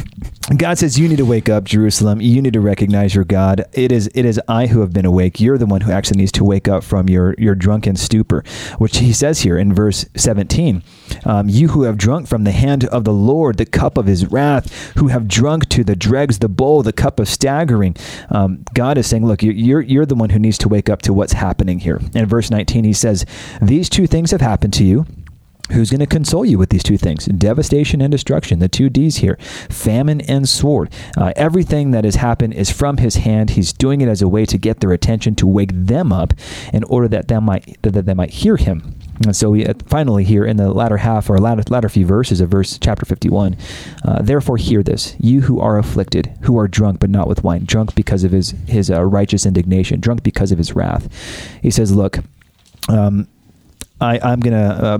God 0.58 0.80
says 0.80 0.98
you 0.98 1.08
need 1.08 1.18
to 1.18 1.26
wake 1.26 1.48
up, 1.48 1.64
Jerusalem. 1.64 2.22
You 2.22 2.42
need 2.42 2.54
to 2.54 2.60
recognize 2.60 3.14
your 3.14 3.24
God. 3.24 3.66
It 3.74 3.92
is 3.92 4.10
it 4.16 4.26
is 4.26 4.42
I 4.48 4.66
who 4.68 4.82
have 4.82 4.92
been 4.92 5.06
awake. 5.06 5.40
You're 5.40 5.60
the 5.60 5.68
one 5.68 5.82
who 5.82 5.92
actually 5.92 6.18
needs 6.18 6.32
to 6.34 6.44
wake 6.44 6.68
up 6.68 6.84
from 6.84 7.08
your 7.08 7.36
your 7.38 7.54
drunken 7.54 7.96
stupor, 7.96 8.44
which 8.80 8.98
he 8.98 9.14
says 9.14 9.42
here 9.42 9.58
in 9.58 9.74
verse 9.74 10.06
17. 10.16 10.84
Um, 11.26 11.50
you 11.50 11.70
who 11.70 11.84
have 11.84 11.98
drunk 11.98 12.28
from 12.28 12.46
the 12.46 12.52
hand 12.52 12.86
of 12.86 13.04
the 13.04 13.14
Lord 13.14 13.58
the 13.58 13.66
cup 13.66 13.98
of 13.98 14.08
His 14.08 14.26
wrath, 14.26 14.94
who 14.98 15.08
have 15.10 15.28
drunk 15.28 15.70
to 15.70 15.84
the 15.84 15.96
dregs 15.96 16.40
the 16.40 16.50
bowl, 16.50 16.82
the 16.82 16.94
cup 16.94 17.20
of 17.20 17.28
staggering. 17.28 17.96
Um, 18.30 18.64
God 18.74 18.98
is 18.98 19.06
saying, 19.06 19.26
look, 19.26 19.44
you're 19.44 19.82
you're 19.82 20.06
the 20.06 20.16
one 20.16 20.32
who 20.32 20.40
needs 20.40 20.58
to 20.60 20.70
wake 20.70 20.90
up 20.90 21.02
to 21.04 21.14
what's 21.14 21.34
happening 21.34 21.80
here. 21.80 22.00
In 22.16 22.26
verse 22.26 22.50
19, 22.50 22.86
He 22.86 22.94
says, 22.94 23.26
"These 23.62 23.90
two 23.90 24.08
things 24.08 24.32
have 24.32 24.42
happened 24.42 24.74
to 24.74 24.84
you." 24.84 25.06
Who's 25.72 25.90
going 25.92 26.00
to 26.00 26.08
console 26.08 26.46
you 26.46 26.58
with 26.58 26.70
these 26.70 26.84
two 26.84 26.98
things? 26.98 27.26
Devastation 27.26 28.02
and 28.02 28.12
destruction, 28.12 28.60
the 28.60 28.68
two 28.68 28.90
D's 28.90 29.18
here. 29.18 29.38
Famine 29.70 30.22
and 30.22 30.50
sword. 30.50 30.92
Uh, 31.18 31.32
everything 31.36 31.92
that 31.92 32.06
has 32.06 32.16
happened 32.16 32.54
is 32.54 32.72
from 32.72 32.98
his 32.98 33.18
hand. 33.18 33.52
He's 33.52 33.72
doing 33.72 34.02
it 34.02 34.10
as 34.10 34.22
a 34.22 34.28
way 34.28 34.46
to 34.46 34.58
get 34.58 34.80
their 34.80 34.92
attention, 34.92 35.36
to 35.36 35.48
wake 35.48 35.72
them 35.74 36.12
up 36.12 36.34
in 36.74 36.84
order 36.86 37.08
that 37.10 37.28
they 37.28 37.40
might, 37.40 37.78
that 37.84 38.06
they 38.06 38.14
might 38.14 38.32
hear 38.32 38.58
him. 38.58 38.96
And 39.26 39.36
so 39.36 39.50
we 39.50 39.66
uh, 39.66 39.74
finally 39.86 40.24
here 40.24 40.46
in 40.46 40.58
the 40.58 40.72
latter 40.72 40.98
half 40.98 41.30
or 41.30 41.38
latter, 41.38 41.64
latter 41.70 41.90
few 41.90 42.06
verses 42.06 42.40
of 42.42 42.50
verse 42.50 42.78
chapter 42.80 43.06
51, 43.06 43.58
uh, 44.06 44.22
therefore 44.22 44.58
hear 44.58 44.82
this, 44.82 45.16
you 45.20 45.42
who 45.42 45.60
are 45.60 45.78
afflicted, 45.78 46.34
who 46.44 46.58
are 46.58 46.68
drunk 46.68 47.00
but 47.00 47.10
not 47.10 47.28
with 47.28 47.44
wine, 47.44 47.66
drunk 47.66 47.96
because 47.96 48.24
of 48.24 48.32
his, 48.32 48.52
his 48.68 48.90
uh, 48.90 49.04
righteous 49.04 49.46
indignation, 49.46 50.00
drunk 50.00 50.24
because 50.24 50.52
of 50.52 50.58
his 50.58 50.74
wrath. 50.74 51.08
He 51.62 51.70
says, 51.70 51.92
look, 51.92 52.20
um, 52.88 53.28
I, 54.00 54.20
I'm 54.20 54.40
going 54.40 54.54
to 54.54 54.86
uh, 54.86 55.00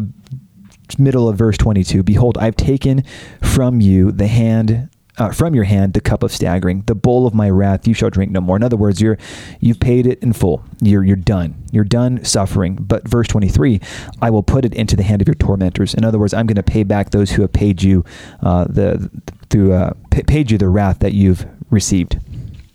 middle 0.98 1.30
of 1.30 1.38
verse 1.38 1.58
22 1.58 2.04
Behold, 2.04 2.38
I've 2.38 2.56
taken 2.56 3.04
from 3.42 3.82
you 3.82 4.12
the 4.12 4.28
hand. 4.28 4.90
Uh, 5.18 5.34
from 5.34 5.54
your 5.54 5.66
hand 5.66 5.92
the 5.92 6.00
cup 6.00 6.24
of 6.24 6.32
staggering, 6.32 6.82
the 6.84 6.96
bowl 6.96 7.28
of 7.28 7.34
my 7.34 7.50
wrath 7.50 7.86
you 7.86 7.94
shall 7.94 8.10
drink 8.10 8.32
no 8.32 8.40
more. 8.40 8.56
In 8.56 8.64
other 8.64 8.78
words, 8.78 9.02
you're 9.02 9.18
you've 9.60 9.82
paid 9.82 10.08
it 10.08 10.18
in 10.24 10.32
full. 10.32 10.64
You're 10.82 11.04
you're 11.04 11.18
done. 11.18 11.62
You're 11.74 11.84
done 11.84 12.24
suffering. 12.24 12.76
But 12.76 13.06
verse 13.06 13.28
23, 13.28 13.82
I 14.22 14.30
will 14.30 14.44
put 14.44 14.64
it 14.64 14.74
into 14.74 14.96
the 14.96 15.04
hand 15.04 15.22
of 15.22 15.28
your 15.28 15.36
tormentors. 15.36 15.94
In 15.94 16.06
other 16.06 16.18
words, 16.18 16.34
I'm 16.34 16.48
going 16.48 16.56
to 16.56 16.64
pay 16.64 16.84
back 16.84 17.10
those 17.10 17.32
who 17.32 17.42
have 17.42 17.52
paid 17.52 17.84
you 17.84 18.06
uh, 18.42 18.64
the 18.70 19.12
through 19.50 19.74
uh, 19.74 19.92
paid 20.10 20.52
you 20.52 20.58
the 20.58 20.70
wrath 20.70 21.00
that 21.00 21.12
you've 21.12 21.46
received. 21.70 22.18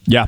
Yeah, 0.07 0.27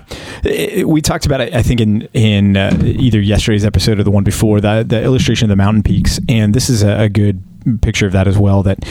we 0.85 1.03
talked 1.03 1.27
about 1.27 1.43
it. 1.43 1.55
I 1.55 1.63
think 1.63 1.81
in 1.81 2.09
in 2.15 2.57
uh, 2.57 2.79
either 2.83 3.21
yesterday's 3.21 3.65
episode 3.65 4.01
or 4.01 4.05
the 4.05 4.11
one 4.11 4.25
before 4.25 4.61
the 4.61 4.85
the 4.87 5.03
illustration 5.03 5.47
of 5.47 5.49
the 5.51 5.57
mountain 5.57 5.83
peaks, 5.83 6.19
and 6.29 6.55
this 6.55 6.71
is 6.71 6.83
a, 6.83 7.03
a 7.03 7.09
good 7.09 7.43
picture 7.81 8.07
of 8.07 8.13
that 8.13 8.29
as 8.29 8.39
well. 8.39 8.63
That 8.63 8.85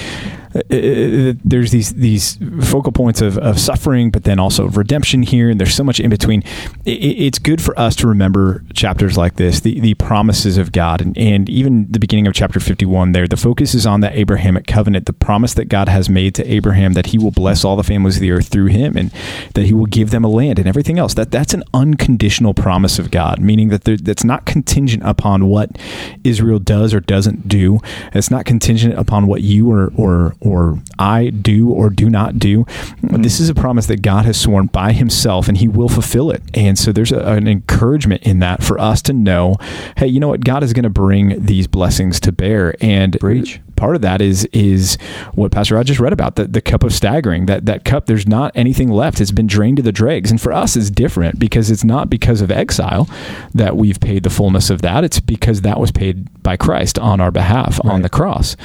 Uh, 0.56 0.60
uh, 0.72 0.76
uh, 0.76 1.34
there's 1.44 1.72
these 1.72 1.94
these 1.94 2.38
focal 2.64 2.92
points 2.92 3.20
of, 3.22 3.38
of 3.38 3.60
suffering, 3.60 4.10
but 4.10 4.24
then 4.24 4.40
also 4.40 4.70
redemption 4.70 5.22
here, 5.22 5.50
and 5.50 5.60
there's 5.60 5.74
so 5.74 5.84
much 5.84 6.00
in 6.00 6.10
between. 6.10 6.44
it's 6.86 7.40
good 7.40 7.62
for 7.62 7.78
us 7.78 7.96
to 7.98 8.08
remember 8.08 8.64
chapters 8.74 9.18
like 9.18 9.36
this, 9.36 9.60
the, 9.60 9.80
the 9.80 9.94
promises 9.96 10.58
of 10.58 10.72
God, 10.72 11.02
and, 11.02 11.18
and 11.18 11.50
even 11.50 11.92
the 11.92 12.00
beginning 12.00 12.26
of 12.28 12.34
chapter 12.34 12.60
51. 12.60 13.12
There, 13.12 13.28
the 13.28 13.36
focus 13.36 13.74
is 13.74 13.86
on 13.86 14.00
that 14.02 14.16
Abrahamic 14.16 14.66
covenant, 14.66 15.08
the 15.08 15.14
promise 15.14 15.54
that 15.56 15.66
God 15.66 15.90
has 15.90 16.10
made 16.10 16.36
to 16.36 16.50
Abraham 16.50 16.94
that 16.94 17.08
He 17.08 17.18
will 17.18 17.32
bless 17.32 17.66
all 17.66 17.76
the 17.76 17.84
families 17.84 18.16
of 18.16 18.22
the 18.22 18.32
earth 18.32 18.48
through 18.48 18.68
him, 18.68 18.96
and 18.96 19.12
that 19.56 19.66
He 19.66 19.74
will 19.74 19.88
give 19.88 20.12
them 20.12 20.24
a 20.24 20.30
land 20.30 20.58
and 20.58 20.68
everything 20.68 20.98
else. 20.98 21.14
That 21.16 21.32
that's 21.32 21.54
an 21.54 21.64
unconditional 21.74 22.54
promise 22.54 22.98
of 22.98 23.12
God, 23.12 23.40
meaning 23.40 23.70
that 23.70 23.84
that's 23.84 24.24
not 24.24 24.46
contingent 24.46 25.04
upon 25.06 25.48
what 25.48 25.72
Israel 26.24 26.60
does 26.60 26.94
or 26.94 27.02
doesn't 27.02 27.50
do. 27.50 27.80
It's 28.14 28.32
not 28.32 28.46
contingent 28.46 28.98
upon 28.98 29.28
what 29.28 29.42
you 29.42 29.70
or 29.70 29.92
or 29.98 30.34
or 30.46 30.80
I 31.00 31.30
do 31.30 31.70
or 31.70 31.90
do 31.90 32.10
not 32.10 32.40
do. 32.40 32.66
Mm-hmm. 32.66 33.22
This 33.22 33.40
is 33.40 33.50
a 33.50 33.56
promise 33.56 33.88
that 33.88 34.02
God 34.02 34.26
has 34.26 34.40
sworn 34.40 34.68
by 34.68 34.92
Himself, 34.92 35.48
and 35.48 35.58
He 35.58 35.68
will 35.68 35.90
fulfill 35.90 36.32
it. 36.32 36.44
And 36.54 36.78
so 36.78 36.92
there's 36.92 37.12
a, 37.12 37.20
an 37.20 37.48
encouragement 37.48 38.24
in 38.24 38.40
that 38.40 38.64
for 38.64 38.80
us 38.80 39.02
to 39.04 39.14
know, 39.14 39.56
hey, 39.98 40.08
you 40.08 40.20
know 40.20 40.28
what? 40.28 40.44
God 40.44 40.64
is 40.64 40.74
going 40.74 40.84
to 40.84 40.90
bring 40.90 41.44
these 41.44 41.68
blessings 41.68 42.20
to 42.22 42.32
bear. 42.32 42.76
And 42.82 43.18
Preach 43.20 43.62
part 43.76 43.96
of 43.96 44.02
that 44.02 44.22
is 44.22 44.46
is 44.52 44.98
what 45.34 45.52
Pastor 45.52 45.76
Rod 45.76 45.86
just 45.86 46.00
read 46.00 46.14
about 46.14 46.36
the, 46.36 46.46
the 46.46 46.62
cup 46.62 46.84
of 46.84 46.94
staggering. 46.94 47.46
That 47.46 47.66
that 47.66 47.86
cup, 47.86 48.06
there's 48.06 48.28
not 48.28 48.52
anything 48.56 48.90
left. 48.90 49.22
It's 49.22 49.32
been 49.32 49.48
drained 49.48 49.78
to 49.78 49.84
the 49.84 49.92
dregs. 49.92 50.32
And 50.32 50.40
for 50.40 50.52
us, 50.52 50.76
it's 50.76 50.90
different 50.90 51.40
because 51.40 51.72
it's 51.72 51.84
not 51.84 52.10
because 52.10 52.42
of 52.42 52.52
exile 52.52 53.10
that 53.54 53.78
we've 53.78 54.00
paid 54.00 54.24
the 54.24 54.30
fullness 54.30 54.70
of 54.70 54.82
that. 54.82 55.04
It's 55.04 55.20
because 55.20 55.62
that 55.62 55.80
was 55.80 55.92
paid 55.92 56.28
by 56.44 56.58
Christ 56.58 57.00
on 57.00 57.20
our 57.20 57.32
behalf 57.32 57.80
right. 57.84 57.94
on 57.94 58.02
the 58.02 58.10
cross. 58.10 58.56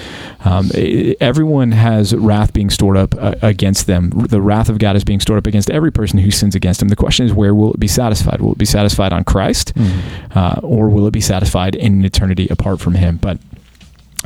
Um, 0.45 0.71
it, 0.75 1.17
everyone 1.21 1.73
has 1.73 2.15
wrath 2.15 2.53
being 2.53 2.71
stored 2.71 2.97
up 2.97 3.15
uh, 3.17 3.35
against 3.43 3.87
them. 3.87 4.11
The 4.11 4.41
wrath 4.41 4.69
of 4.69 4.79
God 4.79 4.97
is 4.97 5.05
being 5.05 5.21
stored 5.21 5.39
up 5.39 5.47
against 5.47 5.71
every 5.71 5.91
person 5.91 6.19
who 6.19 6.31
sins 6.31 6.55
against 6.55 6.83
Him. 6.83 6.89
The 6.89 6.97
question 6.97 7.27
is, 7.27 7.33
where 7.33 7.55
will 7.55 7.73
it 7.73 7.81
be 7.81 7.89
satisfied? 7.89 8.41
Will 8.41 8.53
it 8.53 8.59
be 8.59 8.65
satisfied 8.65 9.13
on 9.13 9.25
Christ, 9.25 9.75
mm-hmm. 9.75 10.39
uh, 10.39 10.61
or 10.63 10.89
will 10.89 11.07
it 11.07 11.13
be 11.13 11.21
satisfied 11.21 11.75
in 11.75 11.95
an 11.95 12.05
eternity 12.05 12.49
apart 12.49 12.81
from 12.81 12.95
Him? 12.95 13.17
But 13.17 13.39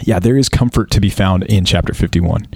yeah, 0.03 0.19
there 0.19 0.37
is 0.37 0.49
comfort 0.49 0.91
to 0.91 1.01
be 1.01 1.09
found 1.09 1.45
in 1.45 1.65
chapter 1.65 1.95
51. 1.95 2.49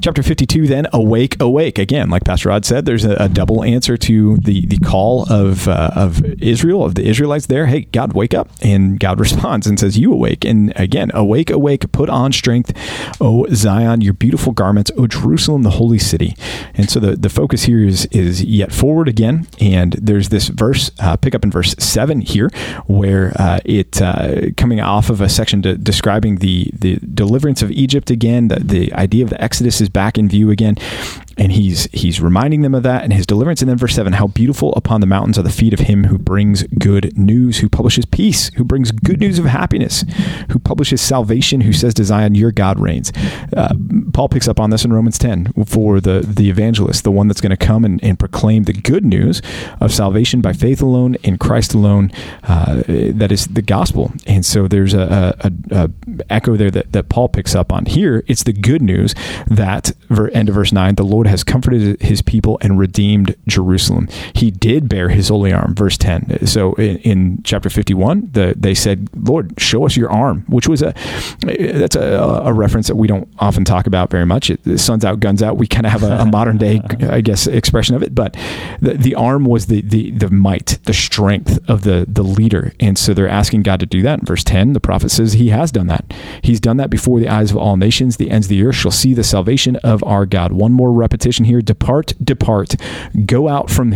Chapter 0.00 0.22
52, 0.22 0.66
then, 0.66 0.86
awake, 0.92 1.40
awake. 1.40 1.78
Again, 1.78 2.08
like 2.08 2.24
Pastor 2.24 2.48
Rod 2.48 2.64
said, 2.64 2.86
there's 2.86 3.04
a, 3.04 3.12
a 3.14 3.28
double 3.28 3.62
answer 3.62 3.98
to 3.98 4.36
the, 4.38 4.64
the 4.66 4.78
call 4.78 5.30
of, 5.30 5.68
uh, 5.68 5.90
of 5.94 6.24
Israel, 6.42 6.84
of 6.84 6.94
the 6.94 7.06
Israelites 7.06 7.46
there. 7.46 7.66
Hey, 7.66 7.82
God, 7.82 8.14
wake 8.14 8.32
up. 8.32 8.48
And 8.62 8.98
God 8.98 9.20
responds 9.28 9.66
and 9.66 9.78
says, 9.78 9.98
You 9.98 10.12
awake. 10.12 10.46
And 10.46 10.72
again, 10.76 11.10
awake, 11.12 11.50
awake, 11.50 11.92
put 11.92 12.08
on 12.08 12.32
strength, 12.32 12.72
O 13.20 13.46
Zion, 13.52 14.00
your 14.00 14.14
beautiful 14.14 14.52
garments, 14.52 14.90
O 14.96 15.06
Jerusalem, 15.06 15.64
the 15.64 15.70
holy 15.70 15.98
city. 15.98 16.34
And 16.74 16.88
so 16.88 17.00
the, 17.00 17.16
the 17.16 17.28
focus 17.28 17.64
here 17.64 17.80
is, 17.80 18.06
is 18.06 18.42
yet 18.42 18.72
forward 18.72 19.08
again. 19.08 19.46
And 19.60 19.92
there's 19.92 20.30
this 20.30 20.48
verse, 20.48 20.90
uh, 21.00 21.16
pick 21.16 21.34
up 21.34 21.44
in 21.44 21.50
verse 21.50 21.74
7 21.78 22.22
here, 22.22 22.48
where 22.86 23.34
uh, 23.36 23.60
it 23.66 24.00
uh, 24.00 24.52
coming 24.56 24.80
off 24.80 25.10
of 25.10 25.20
a 25.20 25.28
section 25.28 25.60
describing 25.82 26.36
the 26.36 26.70
the 26.80 26.98
deliverance 27.14 27.62
of 27.62 27.70
Egypt 27.70 28.10
again. 28.10 28.48
The, 28.48 28.60
the 28.60 28.92
idea 28.92 29.24
of 29.24 29.30
the 29.30 29.42
Exodus 29.42 29.80
is 29.80 29.88
back 29.88 30.18
in 30.18 30.28
view 30.28 30.50
again 30.50 30.76
and 31.38 31.52
he's 31.52 31.84
he's 31.92 32.20
reminding 32.20 32.62
them 32.62 32.74
of 32.74 32.82
that 32.82 33.04
and 33.04 33.12
his 33.12 33.26
deliverance. 33.26 33.62
And 33.62 33.68
then 33.68 33.78
verse 33.78 33.94
7 33.94 34.12
how 34.14 34.26
beautiful 34.28 34.72
upon 34.74 35.00
the 35.00 35.06
mountains 35.06 35.38
are 35.38 35.42
the 35.42 35.50
feet 35.50 35.72
of 35.72 35.80
him 35.80 36.04
who 36.04 36.18
brings 36.18 36.62
good 36.78 37.16
news 37.16 37.58
who 37.58 37.68
publishes 37.68 38.04
peace 38.04 38.50
who 38.54 38.64
brings 38.64 38.90
good 38.90 39.20
news 39.20 39.38
of 39.38 39.44
happiness 39.44 40.04
who 40.50 40.58
publishes 40.58 41.00
salvation 41.00 41.60
who 41.60 41.72
says 41.72 41.94
to 41.94 42.04
zion 42.04 42.34
your 42.34 42.52
god 42.52 42.78
reigns. 42.78 43.12
Uh, 43.56 43.74
paul 44.12 44.28
picks 44.28 44.48
up 44.48 44.60
on 44.60 44.70
this 44.70 44.84
in 44.84 44.92
romans 44.92 45.18
10 45.18 45.52
for 45.66 46.00
the 46.00 46.20
the 46.26 46.50
evangelist 46.50 47.04
the 47.04 47.10
one 47.10 47.28
that's 47.28 47.40
going 47.40 47.50
to 47.50 47.56
come 47.56 47.84
and, 47.84 48.02
and 48.02 48.18
proclaim 48.18 48.64
the 48.64 48.72
good 48.72 49.04
news 49.04 49.40
of 49.80 49.92
salvation 49.92 50.40
by 50.40 50.52
faith 50.52 50.82
alone 50.82 51.14
in 51.22 51.38
christ 51.38 51.74
alone 51.74 52.10
uh, 52.44 52.82
that 52.86 53.30
is 53.30 53.46
the 53.46 53.62
gospel. 53.62 54.12
And 54.26 54.44
so 54.44 54.68
there's 54.68 54.94
a, 54.94 55.36
a, 55.40 55.52
a, 55.70 55.90
echo 56.30 56.56
there 56.56 56.70
that, 56.70 56.92
that 56.92 57.08
paul 57.08 57.28
picks 57.28 57.54
up 57.54 57.72
on 57.72 57.86
here. 57.86 58.24
It's 58.26 58.42
the 58.42 58.52
good 58.52 58.82
news 58.82 59.14
that 59.46 59.92
end 60.32 60.48
of 60.48 60.54
verse 60.54 60.72
9 60.72 60.94
the 60.96 61.04
lord 61.04 61.26
has 61.28 61.44
comforted 61.44 62.00
his 62.00 62.22
people 62.22 62.58
and 62.60 62.78
redeemed 62.78 63.36
Jerusalem. 63.46 64.08
He 64.34 64.50
did 64.50 64.88
bear 64.88 65.08
his 65.08 65.28
holy 65.28 65.52
arm, 65.52 65.74
verse 65.74 65.96
10. 65.98 66.46
So 66.46 66.74
in, 66.74 66.98
in 66.98 67.42
chapter 67.44 67.70
51, 67.70 68.30
the, 68.32 68.54
they 68.56 68.74
said, 68.74 69.08
Lord, 69.14 69.54
show 69.58 69.84
us 69.84 69.96
your 69.96 70.10
arm, 70.10 70.44
which 70.48 70.68
was 70.68 70.82
a, 70.82 70.94
that's 71.42 71.96
a, 71.96 72.42
a 72.44 72.52
reference 72.52 72.86
that 72.88 72.96
we 72.96 73.06
don't 73.06 73.28
often 73.38 73.64
talk 73.64 73.86
about 73.86 74.10
very 74.10 74.26
much. 74.26 74.50
It, 74.50 74.78
sun's 74.78 75.04
out, 75.04 75.20
guns 75.20 75.42
out. 75.42 75.58
We 75.58 75.66
kind 75.66 75.86
of 75.86 75.92
have 75.92 76.02
a, 76.02 76.18
a 76.18 76.26
modern 76.38 76.58
day, 76.58 76.80
I 77.02 77.20
guess, 77.20 77.46
expression 77.46 77.94
of 77.94 78.02
it, 78.02 78.14
but 78.14 78.36
the, 78.80 78.94
the 78.94 79.14
arm 79.14 79.44
was 79.44 79.66
the, 79.66 79.82
the, 79.82 80.10
the 80.12 80.30
might, 80.30 80.78
the 80.84 80.94
strength 80.94 81.58
of 81.68 81.82
the, 81.82 82.06
the 82.08 82.22
leader. 82.22 82.72
And 82.80 82.98
so 82.98 83.14
they're 83.14 83.28
asking 83.28 83.62
God 83.62 83.80
to 83.80 83.86
do 83.86 84.02
that. 84.02 84.20
In 84.20 84.24
verse 84.24 84.44
10, 84.44 84.72
the 84.72 84.80
prophet 84.80 85.10
says 85.10 85.34
he 85.34 85.50
has 85.50 85.70
done 85.70 85.86
that. 85.88 86.12
He's 86.42 86.60
done 86.60 86.78
that 86.78 86.90
before 86.90 87.20
the 87.20 87.28
eyes 87.28 87.50
of 87.50 87.56
all 87.56 87.76
nations. 87.76 88.16
The 88.16 88.30
ends 88.30 88.46
of 88.46 88.50
the 88.50 88.64
earth 88.64 88.76
shall 88.76 88.90
see 88.90 89.14
the 89.14 89.24
salvation 89.24 89.76
of 89.76 90.02
our 90.04 90.26
God. 90.26 90.52
One 90.52 90.72
more 90.72 90.92
repetition 90.92 91.17
repetition 91.18 91.44
here 91.44 91.60
depart, 91.60 92.12
depart, 92.22 92.76
go 93.26 93.48
out 93.48 93.68
from 93.68 93.92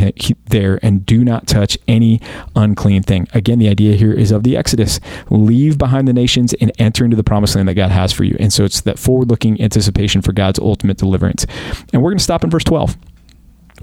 there 0.48 0.80
and 0.82 1.06
do 1.06 1.22
not 1.22 1.46
touch 1.46 1.78
any 1.86 2.20
unclean 2.56 3.00
thing. 3.00 3.28
Again, 3.32 3.60
the 3.60 3.68
idea 3.68 3.94
here 3.94 4.12
is 4.12 4.32
of 4.32 4.42
the 4.42 4.56
Exodus 4.56 4.98
leave 5.30 5.78
behind 5.78 6.08
the 6.08 6.12
nations 6.12 6.52
and 6.54 6.72
enter 6.80 7.04
into 7.04 7.16
the 7.16 7.22
promised 7.22 7.54
land 7.54 7.68
that 7.68 7.74
God 7.74 7.92
has 7.92 8.12
for 8.12 8.24
you. 8.24 8.36
And 8.40 8.52
so 8.52 8.64
it's 8.64 8.80
that 8.80 8.98
forward 8.98 9.30
looking 9.30 9.60
anticipation 9.62 10.20
for 10.20 10.32
God's 10.32 10.58
ultimate 10.58 10.96
deliverance. 10.98 11.46
And 11.92 12.02
we're 12.02 12.10
going 12.10 12.18
to 12.18 12.24
stop 12.24 12.42
in 12.42 12.50
verse 12.50 12.64
12. 12.64 12.96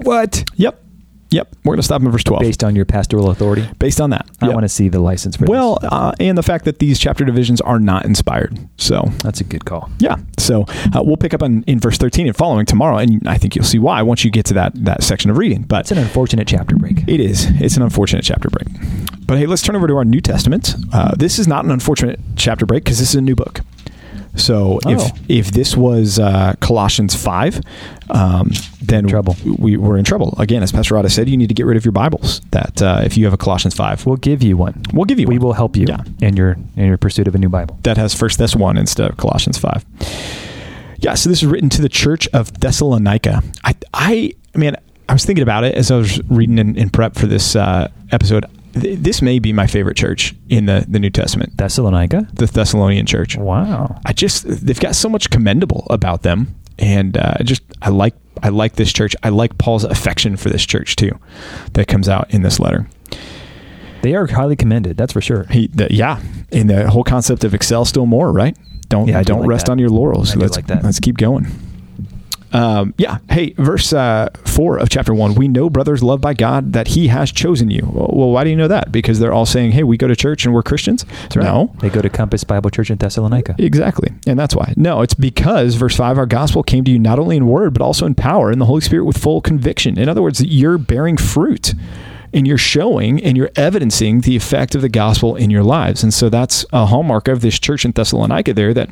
What? 0.03 0.43
Yep. 0.55 0.83
Yep, 1.31 1.55
we're 1.63 1.73
going 1.73 1.79
to 1.79 1.83
stop 1.83 2.01
in 2.01 2.09
verse 2.09 2.23
12. 2.23 2.41
Based 2.41 2.63
on 2.63 2.75
your 2.75 2.85
pastoral 2.85 3.29
authority? 3.29 3.67
Based 3.77 4.01
on 4.01 4.09
that. 4.09 4.27
I 4.41 4.49
want 4.49 4.63
to 4.63 4.69
see 4.69 4.89
the 4.89 4.99
license 4.99 5.35
for 5.35 5.45
well, 5.45 5.77
this. 5.79 5.91
Uh, 5.91 6.11
and 6.19 6.37
the 6.37 6.43
fact 6.43 6.65
that 6.65 6.79
these 6.79 6.97
chapter 6.97 7.23
divisions 7.23 7.61
are 7.61 7.79
not 7.79 8.05
inspired. 8.05 8.57
So 8.77 9.03
That's 9.23 9.39
a 9.39 9.43
good 9.43 9.65
call. 9.65 9.91
Yeah. 9.99 10.17
So 10.39 10.65
uh, 10.95 11.03
we'll 11.03 11.17
pick 11.17 11.33
up 11.33 11.43
on, 11.43 11.63
in 11.67 11.79
verse 11.79 11.97
13 11.97 12.27
and 12.27 12.35
following 12.35 12.65
tomorrow, 12.65 12.97
and 12.97 13.27
I 13.27 13.37
think 13.37 13.55
you'll 13.55 13.65
see 13.65 13.79
why 13.79 14.01
once 14.01 14.23
you 14.23 14.31
get 14.31 14.45
to 14.47 14.53
that, 14.55 14.73
that 14.85 15.03
section 15.03 15.29
of 15.29 15.37
reading. 15.37 15.63
But 15.63 15.81
It's 15.81 15.91
an 15.91 15.99
unfortunate 15.99 16.47
chapter 16.47 16.75
break. 16.75 17.07
It 17.07 17.19
is. 17.19 17.45
It's 17.61 17.77
an 17.77 17.83
unfortunate 17.83 18.23
chapter 18.23 18.49
break. 18.49 18.67
But 19.27 19.37
hey, 19.37 19.45
let's 19.45 19.61
turn 19.61 19.75
over 19.75 19.87
to 19.87 19.95
our 19.97 20.05
New 20.05 20.21
Testament. 20.21 20.75
Uh, 20.91 21.13
this 21.15 21.37
is 21.37 21.47
not 21.47 21.63
an 21.63 21.71
unfortunate 21.71 22.19
chapter 22.35 22.65
break 22.65 22.83
because 22.83 22.97
this 22.97 23.09
is 23.09 23.15
a 23.15 23.21
new 23.21 23.35
book. 23.35 23.61
So 24.35 24.79
Oh. 24.85 24.89
if 24.91 25.11
if 25.27 25.51
this 25.51 25.75
was 25.75 26.19
uh, 26.19 26.53
Colossians 26.59 27.15
five, 27.15 27.59
um, 28.09 28.51
then 28.81 29.07
Trouble. 29.07 29.35
we 29.57 29.75
were 29.77 29.97
in 29.97 30.03
trouble 30.05 30.33
again. 30.37 30.63
As 30.63 30.71
Pastor 30.71 30.95
Rada 30.95 31.09
said, 31.09 31.27
you 31.29 31.35
need 31.37 31.47
to 31.49 31.53
get 31.53 31.65
rid 31.65 31.77
of 31.77 31.85
your 31.85 31.91
Bibles. 31.91 32.41
That 32.51 32.81
uh, 32.81 33.01
if 33.03 33.17
you 33.17 33.25
have 33.25 33.33
a 33.33 33.37
Colossians 33.37 33.75
five, 33.75 34.05
We'll 34.05 34.17
give 34.17 34.41
you 34.43 34.55
one. 34.57 34.83
we'll 34.93 35.05
give 35.05 35.19
you. 35.19 35.27
We 35.27 35.37
one. 35.37 35.47
will 35.47 35.53
help 35.53 35.75
you 35.75 35.85
Yeah. 35.87 36.03
in 36.21 36.35
your 36.37 36.57
in 36.77 36.85
your 36.85 36.97
pursuit 36.97 37.27
of 37.27 37.35
a 37.35 37.37
new 37.37 37.49
Bible. 37.49 37.77
that 37.83 37.97
has 37.97 38.13
First 38.13 38.37
Thess 38.37 38.55
one 38.55 38.77
instead 38.77 39.09
of 39.09 39.17
Colossians 39.17 39.57
five. 39.57 39.85
Yeah, 41.01 41.13
so 41.15 41.29
this 41.29 41.41
is 41.41 41.47
written 41.47 41.69
to 41.69 41.81
the 41.81 41.89
church 41.89 42.27
of 42.33 42.51
Thessalonica. 42.59 43.41
I, 43.63 43.73
I, 43.93 44.33
I 44.53 44.57
mean, 44.57 44.75
I 45.07 45.13
was 45.13 45.23
thinking 45.23 45.43
about 45.43 45.63
it 45.63 45.73
as 45.75 45.91
I 45.91 45.95
was 45.95 46.21
reading 46.29 46.57
in, 46.57 46.75
in 46.77 46.89
prep 46.89 47.15
for 47.15 47.25
this 47.25 47.55
uh, 47.55 47.87
episode. 48.11 48.45
Th- 48.73 48.99
this 48.99 49.21
may 49.21 49.39
be 49.39 49.51
my 49.53 49.67
favorite 49.67 49.97
church 49.97 50.35
in 50.49 50.65
the, 50.65 50.85
the 50.87 50.99
New 50.99 51.09
Testament, 51.09 51.57
Thessalonica. 51.57 52.27
the 52.33 52.45
Thessalonian 52.45 53.05
church. 53.05 53.35
Wow. 53.37 53.99
I 54.05 54.13
just 54.13 54.43
they've 54.47 54.79
got 54.79 54.95
so 54.95 55.09
much 55.09 55.29
commendable 55.29 55.87
about 55.89 56.21
them, 56.23 56.55
and 56.77 57.17
uh, 57.17 57.33
I 57.39 57.43
just 57.43 57.61
I 57.81 57.89
like 57.89 58.13
I 58.43 58.49
like 58.49 58.75
this 58.75 58.93
church. 58.93 59.15
I 59.23 59.29
like 59.29 59.57
Paul's 59.57 59.83
affection 59.83 60.37
for 60.37 60.49
this 60.49 60.65
church 60.65 60.95
too, 60.95 61.19
that 61.73 61.87
comes 61.87 62.07
out 62.07 62.31
in 62.33 62.41
this 62.43 62.59
letter. 62.59 62.87
They 64.01 64.15
are 64.15 64.27
highly 64.27 64.55
commended. 64.55 64.95
That's 64.95 65.11
for 65.11 65.19
sure. 65.19 65.43
He, 65.49 65.67
the, 65.67 65.87
yeah, 65.93 66.21
in 66.51 66.67
the 66.67 66.89
whole 66.89 67.03
concept 67.03 67.43
of 67.43 67.53
excel 67.53 67.83
still 67.83 68.05
more, 68.05 68.31
right? 68.31 68.55
Don't 68.87 69.07
Yeah, 69.09 69.19
I 69.19 69.23
do 69.23 69.33
don't 69.33 69.41
like 69.41 69.49
rest 69.49 69.65
that. 69.65 69.73
on 69.73 69.79
your 69.79 69.89
laurels. 69.89 70.31
I 70.35 70.39
let's 70.39 70.55
like 70.55 70.67
that. 70.67 70.83
let's 70.83 70.99
keep 71.01 71.17
going. 71.17 71.47
Um, 72.51 72.93
yeah. 72.97 73.19
Hey, 73.29 73.53
verse 73.57 73.93
uh, 73.93 74.29
four 74.45 74.77
of 74.77 74.89
chapter 74.89 75.13
one. 75.13 75.35
We 75.35 75.47
know, 75.47 75.69
brothers, 75.69 76.01
loved 76.01 76.21
by 76.21 76.33
God, 76.33 76.73
that 76.73 76.89
He 76.89 77.07
has 77.07 77.31
chosen 77.31 77.69
you. 77.69 77.87
Well, 77.91 78.09
well, 78.11 78.31
why 78.31 78.43
do 78.43 78.49
you 78.49 78.55
know 78.55 78.67
that? 78.67 78.91
Because 78.91 79.19
they're 79.19 79.33
all 79.33 79.45
saying, 79.45 79.71
"Hey, 79.71 79.83
we 79.83 79.97
go 79.97 80.07
to 80.07 80.15
church 80.15 80.45
and 80.45 80.53
we're 80.53 80.63
Christians." 80.63 81.05
Right. 81.35 81.43
No, 81.43 81.73
They 81.79 81.89
go 81.89 82.01
to 82.01 82.09
Compass 82.09 82.43
Bible 82.43 82.69
Church 82.69 82.89
in 82.89 82.97
Thessalonica. 82.97 83.55
Exactly. 83.59 84.09
And 84.25 84.39
that's 84.39 84.55
why. 84.55 84.73
No, 84.75 85.01
it's 85.01 85.13
because, 85.13 85.75
verse 85.75 85.95
5, 85.95 86.17
our 86.17 86.25
gospel 86.25 86.63
came 86.63 86.83
to 86.85 86.91
you 86.91 86.99
not 86.99 87.19
only 87.19 87.37
in 87.37 87.47
word, 87.47 87.73
but 87.73 87.81
also 87.83 88.05
in 88.05 88.15
power, 88.15 88.49
and 88.49 88.59
the 88.59 88.65
Holy 88.65 88.81
Spirit 88.81 89.05
with 89.05 89.17
full 89.17 89.41
conviction. 89.41 89.97
In 89.99 90.09
other 90.09 90.21
words, 90.21 90.43
you're 90.43 90.77
bearing 90.77 91.17
fruit 91.17 91.73
and 92.33 92.45
you're 92.47 92.57
showing 92.57 93.23
and 93.23 93.35
you're 93.37 93.49
evidencing 93.55 94.21
the 94.21 94.35
effect 94.35 94.75
of 94.75 94.81
the 94.81 94.89
gospel 94.89 95.35
in 95.35 95.49
your 95.49 95.63
lives. 95.63 96.03
And 96.03 96.13
so 96.13 96.29
that's 96.29 96.65
a 96.71 96.85
hallmark 96.85 97.27
of 97.27 97.41
this 97.41 97.59
church 97.59 97.85
in 97.85 97.91
Thessalonica 97.91 98.53
there 98.53 98.73
that 98.73 98.89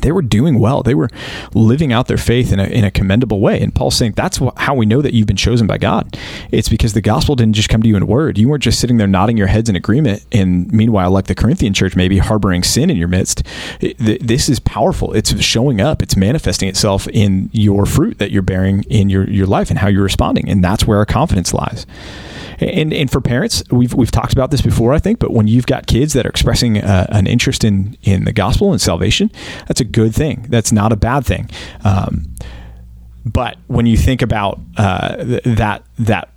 they 0.00 0.12
were 0.12 0.22
doing 0.22 0.58
well. 0.58 0.82
They 0.82 0.94
were 0.94 1.10
living 1.54 1.92
out 1.92 2.08
their 2.08 2.16
faith 2.16 2.52
in 2.52 2.58
a, 2.58 2.64
in 2.64 2.84
a 2.84 2.90
commendable 2.90 3.40
way. 3.40 3.60
And 3.60 3.74
Paul's 3.74 3.96
saying 3.96 4.12
that's 4.12 4.38
wh- 4.38 4.56
how 4.56 4.74
we 4.74 4.86
know 4.86 5.02
that 5.02 5.12
you've 5.12 5.26
been 5.26 5.36
chosen 5.36 5.66
by 5.66 5.78
God. 5.78 6.18
It's 6.50 6.68
because 6.68 6.94
the 6.94 7.00
gospel 7.02 7.36
didn't 7.36 7.54
just 7.54 7.68
come 7.68 7.82
to 7.82 7.88
you 7.88 7.96
in 7.96 8.06
word. 8.06 8.38
You 8.38 8.48
weren't 8.48 8.62
just 8.62 8.80
sitting 8.80 8.96
there 8.96 9.06
nodding 9.06 9.36
your 9.36 9.48
heads 9.48 9.68
in 9.68 9.76
agreement. 9.76 10.24
And 10.32 10.72
meanwhile, 10.72 11.10
like 11.10 11.26
the 11.26 11.34
Corinthian 11.34 11.74
church, 11.74 11.94
maybe 11.94 12.18
harboring 12.18 12.62
sin 12.62 12.88
in 12.90 12.96
your 12.96 13.08
midst. 13.08 13.42
It- 13.80 13.98
th- 13.98 14.20
this 14.20 14.48
is 14.48 14.60
powerful. 14.60 15.12
It's 15.12 15.38
showing 15.42 15.80
up. 15.80 16.02
It's 16.02 16.16
manifesting 16.16 16.68
itself 16.68 17.06
in 17.08 17.50
your 17.52 17.84
fruit 17.84 18.18
that 18.18 18.30
you're 18.30 18.42
bearing 18.42 18.84
in 18.84 19.10
your, 19.10 19.28
your 19.28 19.46
life 19.46 19.68
and 19.70 19.78
how 19.78 19.88
you're 19.88 20.02
responding. 20.02 20.48
And 20.48 20.64
that's 20.64 20.86
where 20.86 20.98
our 20.98 21.06
confidence 21.06 21.52
lies. 21.52 21.86
And, 22.62 22.92
and 22.92 23.10
for 23.10 23.20
parents, 23.20 23.62
we've, 23.70 23.94
we've 23.94 24.10
talked 24.10 24.32
about 24.32 24.50
this 24.50 24.60
before, 24.60 24.92
I 24.92 24.98
think, 24.98 25.18
but 25.18 25.32
when 25.32 25.46
you've 25.46 25.66
got 25.66 25.86
kids 25.86 26.12
that 26.14 26.26
are 26.26 26.28
expressing 26.30 26.78
uh, 26.78 27.06
an 27.10 27.26
interest 27.26 27.64
in, 27.64 27.96
in 28.02 28.24
the 28.24 28.32
gospel 28.32 28.72
and 28.72 28.80
salvation, 28.80 29.30
that's 29.66 29.80
a 29.80 29.84
good 29.84 30.14
thing. 30.14 30.46
That's 30.48 30.72
not 30.72 30.92
a 30.92 30.96
bad 30.96 31.24
thing. 31.26 31.50
Um, 31.84 32.34
but 33.24 33.56
when 33.68 33.86
you 33.86 33.96
think 33.96 34.22
about 34.22 34.60
uh, 34.76 35.16
th- 35.16 35.42
that 35.44 35.84
that 35.98 36.31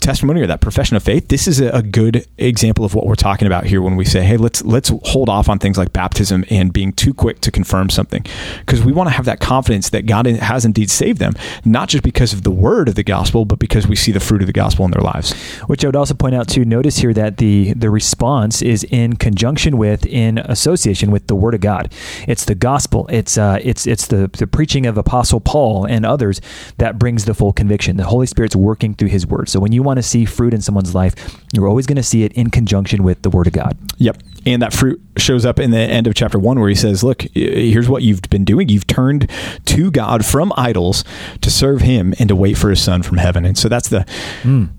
testimony 0.00 0.40
or 0.40 0.46
that 0.46 0.60
profession 0.60 0.96
of 0.96 1.02
faith, 1.02 1.28
this 1.28 1.46
is 1.46 1.60
a, 1.60 1.80
good 1.90 2.26
example 2.38 2.84
of 2.84 2.94
what 2.94 3.06
we're 3.06 3.16
talking 3.16 3.46
about 3.46 3.64
here 3.64 3.82
when 3.82 3.96
we 3.96 4.04
say, 4.04 4.22
"Hey, 4.22 4.36
let's 4.36 4.62
let's 4.62 4.92
hold 5.04 5.28
off 5.28 5.48
on 5.48 5.58
things 5.58 5.76
like 5.76 5.92
baptism 5.92 6.44
and 6.48 6.72
being 6.72 6.92
too 6.92 7.12
quick 7.12 7.40
to 7.40 7.50
confirm 7.50 7.90
something," 7.90 8.24
because 8.60 8.84
we 8.84 8.92
want 8.92 9.08
to 9.08 9.14
have 9.14 9.24
that 9.24 9.40
confidence 9.40 9.90
that 9.90 10.06
God 10.06 10.26
has 10.26 10.64
indeed 10.64 10.90
saved 10.90 11.18
them, 11.18 11.34
not 11.64 11.88
just 11.88 12.04
because 12.04 12.32
of 12.32 12.42
the 12.42 12.50
word 12.50 12.88
of 12.88 12.94
the 12.94 13.02
gospel, 13.02 13.44
but 13.44 13.58
because 13.58 13.88
we 13.88 13.96
see 13.96 14.12
the 14.12 14.20
fruit 14.20 14.40
of 14.40 14.46
the 14.46 14.52
gospel 14.52 14.84
in 14.84 14.90
their 14.90 15.02
lives. 15.02 15.32
Which 15.66 15.84
I 15.84 15.88
would 15.88 15.96
also 15.96 16.14
point 16.14 16.34
out 16.34 16.48
too. 16.48 16.64
Notice 16.64 16.98
here 16.98 17.12
that 17.14 17.38
the 17.38 17.72
the 17.72 17.90
response 17.90 18.62
is 18.62 18.84
in 18.84 19.16
conjunction 19.16 19.76
with, 19.76 20.06
in 20.06 20.38
association 20.38 21.10
with 21.10 21.26
the 21.26 21.34
Word 21.34 21.54
of 21.54 21.60
God. 21.60 21.92
It's 22.28 22.44
the 22.44 22.54
gospel. 22.54 23.06
It's 23.10 23.36
uh, 23.36 23.58
it's 23.62 23.86
it's 23.86 24.06
the 24.06 24.28
the 24.28 24.46
preaching 24.46 24.86
of 24.86 24.96
Apostle 24.96 25.40
Paul 25.40 25.86
and 25.86 26.06
others 26.06 26.40
that 26.78 26.98
brings 26.98 27.24
the 27.24 27.34
full 27.34 27.52
conviction. 27.52 27.96
The 27.96 28.04
Holy 28.04 28.26
Spirit's 28.26 28.54
working 28.54 28.94
through 28.94 29.08
His 29.08 29.26
Word. 29.26 29.48
So 29.48 29.60
when 29.60 29.72
you 29.72 29.82
want 29.82 29.89
to 29.98 30.02
see 30.02 30.24
fruit 30.24 30.54
in 30.54 30.60
someone's 30.60 30.94
life, 30.94 31.14
you're 31.52 31.68
always 31.68 31.86
going 31.86 31.96
to 31.96 32.02
see 32.02 32.24
it 32.24 32.32
in 32.32 32.50
conjunction 32.50 33.02
with 33.02 33.22
the 33.22 33.30
Word 33.30 33.46
of 33.46 33.52
God. 33.52 33.76
Yep. 33.98 34.22
And 34.46 34.62
that 34.62 34.72
fruit 34.72 35.00
shows 35.16 35.44
up 35.44 35.58
in 35.58 35.70
the 35.70 35.78
end 35.78 36.06
of 36.06 36.14
chapter 36.14 36.38
one, 36.38 36.58
where 36.58 36.68
he 36.68 36.74
says, 36.74 37.04
Look, 37.04 37.22
here's 37.34 37.88
what 37.88 38.02
you've 38.02 38.22
been 38.22 38.44
doing. 38.44 38.68
You've 38.68 38.86
turned 38.86 39.30
to 39.66 39.90
God 39.90 40.24
from 40.24 40.52
idols 40.56 41.04
to 41.40 41.50
serve 41.50 41.82
him 41.82 42.14
and 42.18 42.28
to 42.28 42.36
wait 42.36 42.56
for 42.56 42.70
his 42.70 42.82
son 42.82 43.02
from 43.02 43.18
heaven. 43.18 43.44
And 43.44 43.58
so 43.58 43.68
that's 43.68 43.88
the 43.88 44.06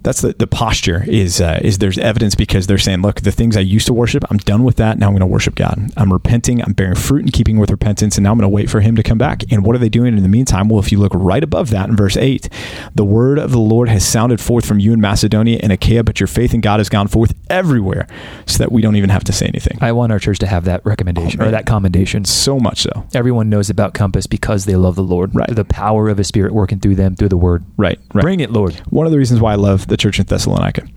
that's 0.02 0.22
the, 0.22 0.34
the 0.34 0.48
posture 0.48 1.04
is 1.08 1.40
uh, 1.42 1.60
is 1.62 1.78
there's 1.78 1.98
evidence 1.98 2.36
because 2.36 2.68
they're 2.68 2.78
saying, 2.78 3.02
Look, 3.02 3.22
the 3.22 3.32
things 3.32 3.56
I 3.56 3.62
used 3.62 3.88
to 3.88 3.94
worship, 3.94 4.24
I'm 4.30 4.38
done 4.38 4.64
with 4.64 4.78
that. 4.78 4.98
Now 4.98 5.08
I'm 5.08 5.14
going 5.14 5.22
to 5.22 5.28
worship 5.28 5.56
God. 5.56 5.92
I'm 5.98 6.12
repenting, 6.12 6.62
I'm 6.64 6.74
bearing 6.74 6.96
fruit 6.96 7.22
in 7.22 7.32
keeping 7.32 7.58
with 7.60 7.70
repentance, 7.70 8.18
and 8.18 8.24
now 8.24 8.32
I'm 8.32 8.38
going 8.38 8.50
to 8.50 8.54
wait 8.54 8.70
for 8.70 8.82
him 8.82 8.96
to 8.96 9.04
come 9.04 9.18
back. 9.18 9.44
And 9.52 9.64
what 9.64 9.76
are 9.76 9.80
they 9.80 9.90
doing 9.90 10.18
in 10.18 10.24
the 10.24 10.30
meantime? 10.30 10.70
Well, 10.70 10.80
if 10.80 10.92
you 10.92 11.00
look 11.00 11.14
right 11.14 11.44
above 11.44 11.70
that 11.70 11.90
in 11.90 11.96
verse 11.96 12.18
eight, 12.18 12.50
the 12.96 13.06
word 13.06 13.38
of 13.38 13.52
the 13.52 13.60
Lord 13.60 13.90
has 13.90 14.06
sounded 14.06 14.42
forth 14.42 14.66
from 14.66 14.80
you 14.80 14.94
in 14.94 15.02
Macedonia 15.02 15.60
and 15.62 15.72
Achaia, 15.72 16.04
but 16.04 16.20
your 16.20 16.28
faith 16.28 16.54
in 16.54 16.62
God 16.62 16.80
has 16.80 16.90
gone 16.90 17.08
forth 17.08 17.34
everywhere, 17.50 18.08
so 18.46 18.58
that 18.58 18.72
we 18.72 18.82
don't 18.82 18.96
even 18.96 19.10
have 19.10 19.24
to 19.26 19.34
say 19.34 19.51
anything. 19.54 19.78
I 19.82 19.92
want 19.92 20.12
our 20.12 20.20
church 20.20 20.40
to 20.40 20.48
have 20.48 20.66
that 20.66 20.86
recommendation 20.86 21.42
Oh, 21.42 21.48
or 21.48 21.52
that 21.52 21.66
commendation. 21.66 22.26
So 22.26 22.60
much 22.60 22.82
so. 22.82 23.06
Everyone 23.14 23.50
knows 23.50 23.70
about 23.70 23.94
Compass 23.94 24.28
because 24.28 24.66
they 24.66 24.76
love 24.76 24.96
the 24.96 25.04
Lord. 25.04 25.36
Right. 25.36 25.54
The 25.54 25.66
power 25.66 26.10
of 26.10 26.18
His 26.18 26.28
Spirit 26.28 26.54
working 26.54 26.80
through 26.80 26.96
them 26.96 27.16
through 27.16 27.30
the 27.30 27.38
Word. 27.38 27.64
Right, 27.78 28.00
right. 28.14 28.22
Bring 28.22 28.40
it, 28.40 28.52
Lord. 28.52 28.76
One 28.90 29.06
of 29.06 29.12
the 29.12 29.18
reasons 29.18 29.40
why 29.40 29.54
I 29.54 29.56
love 29.56 29.88
the 29.88 29.98
church 29.98 30.20
in 30.20 30.26
Thessalonica. 30.26 30.88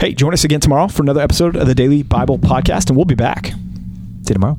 Hey, 0.00 0.12
join 0.14 0.32
us 0.32 0.44
again 0.44 0.60
tomorrow 0.60 0.88
for 0.88 1.02
another 1.02 1.20
episode 1.20 1.56
of 1.56 1.66
the 1.66 1.74
Daily 1.74 2.02
Bible 2.02 2.38
Podcast, 2.38 2.88
and 2.88 2.96
we'll 2.96 3.04
be 3.06 3.14
back. 3.14 3.46
See 3.46 3.52
you 4.28 4.34
tomorrow. 4.34 4.58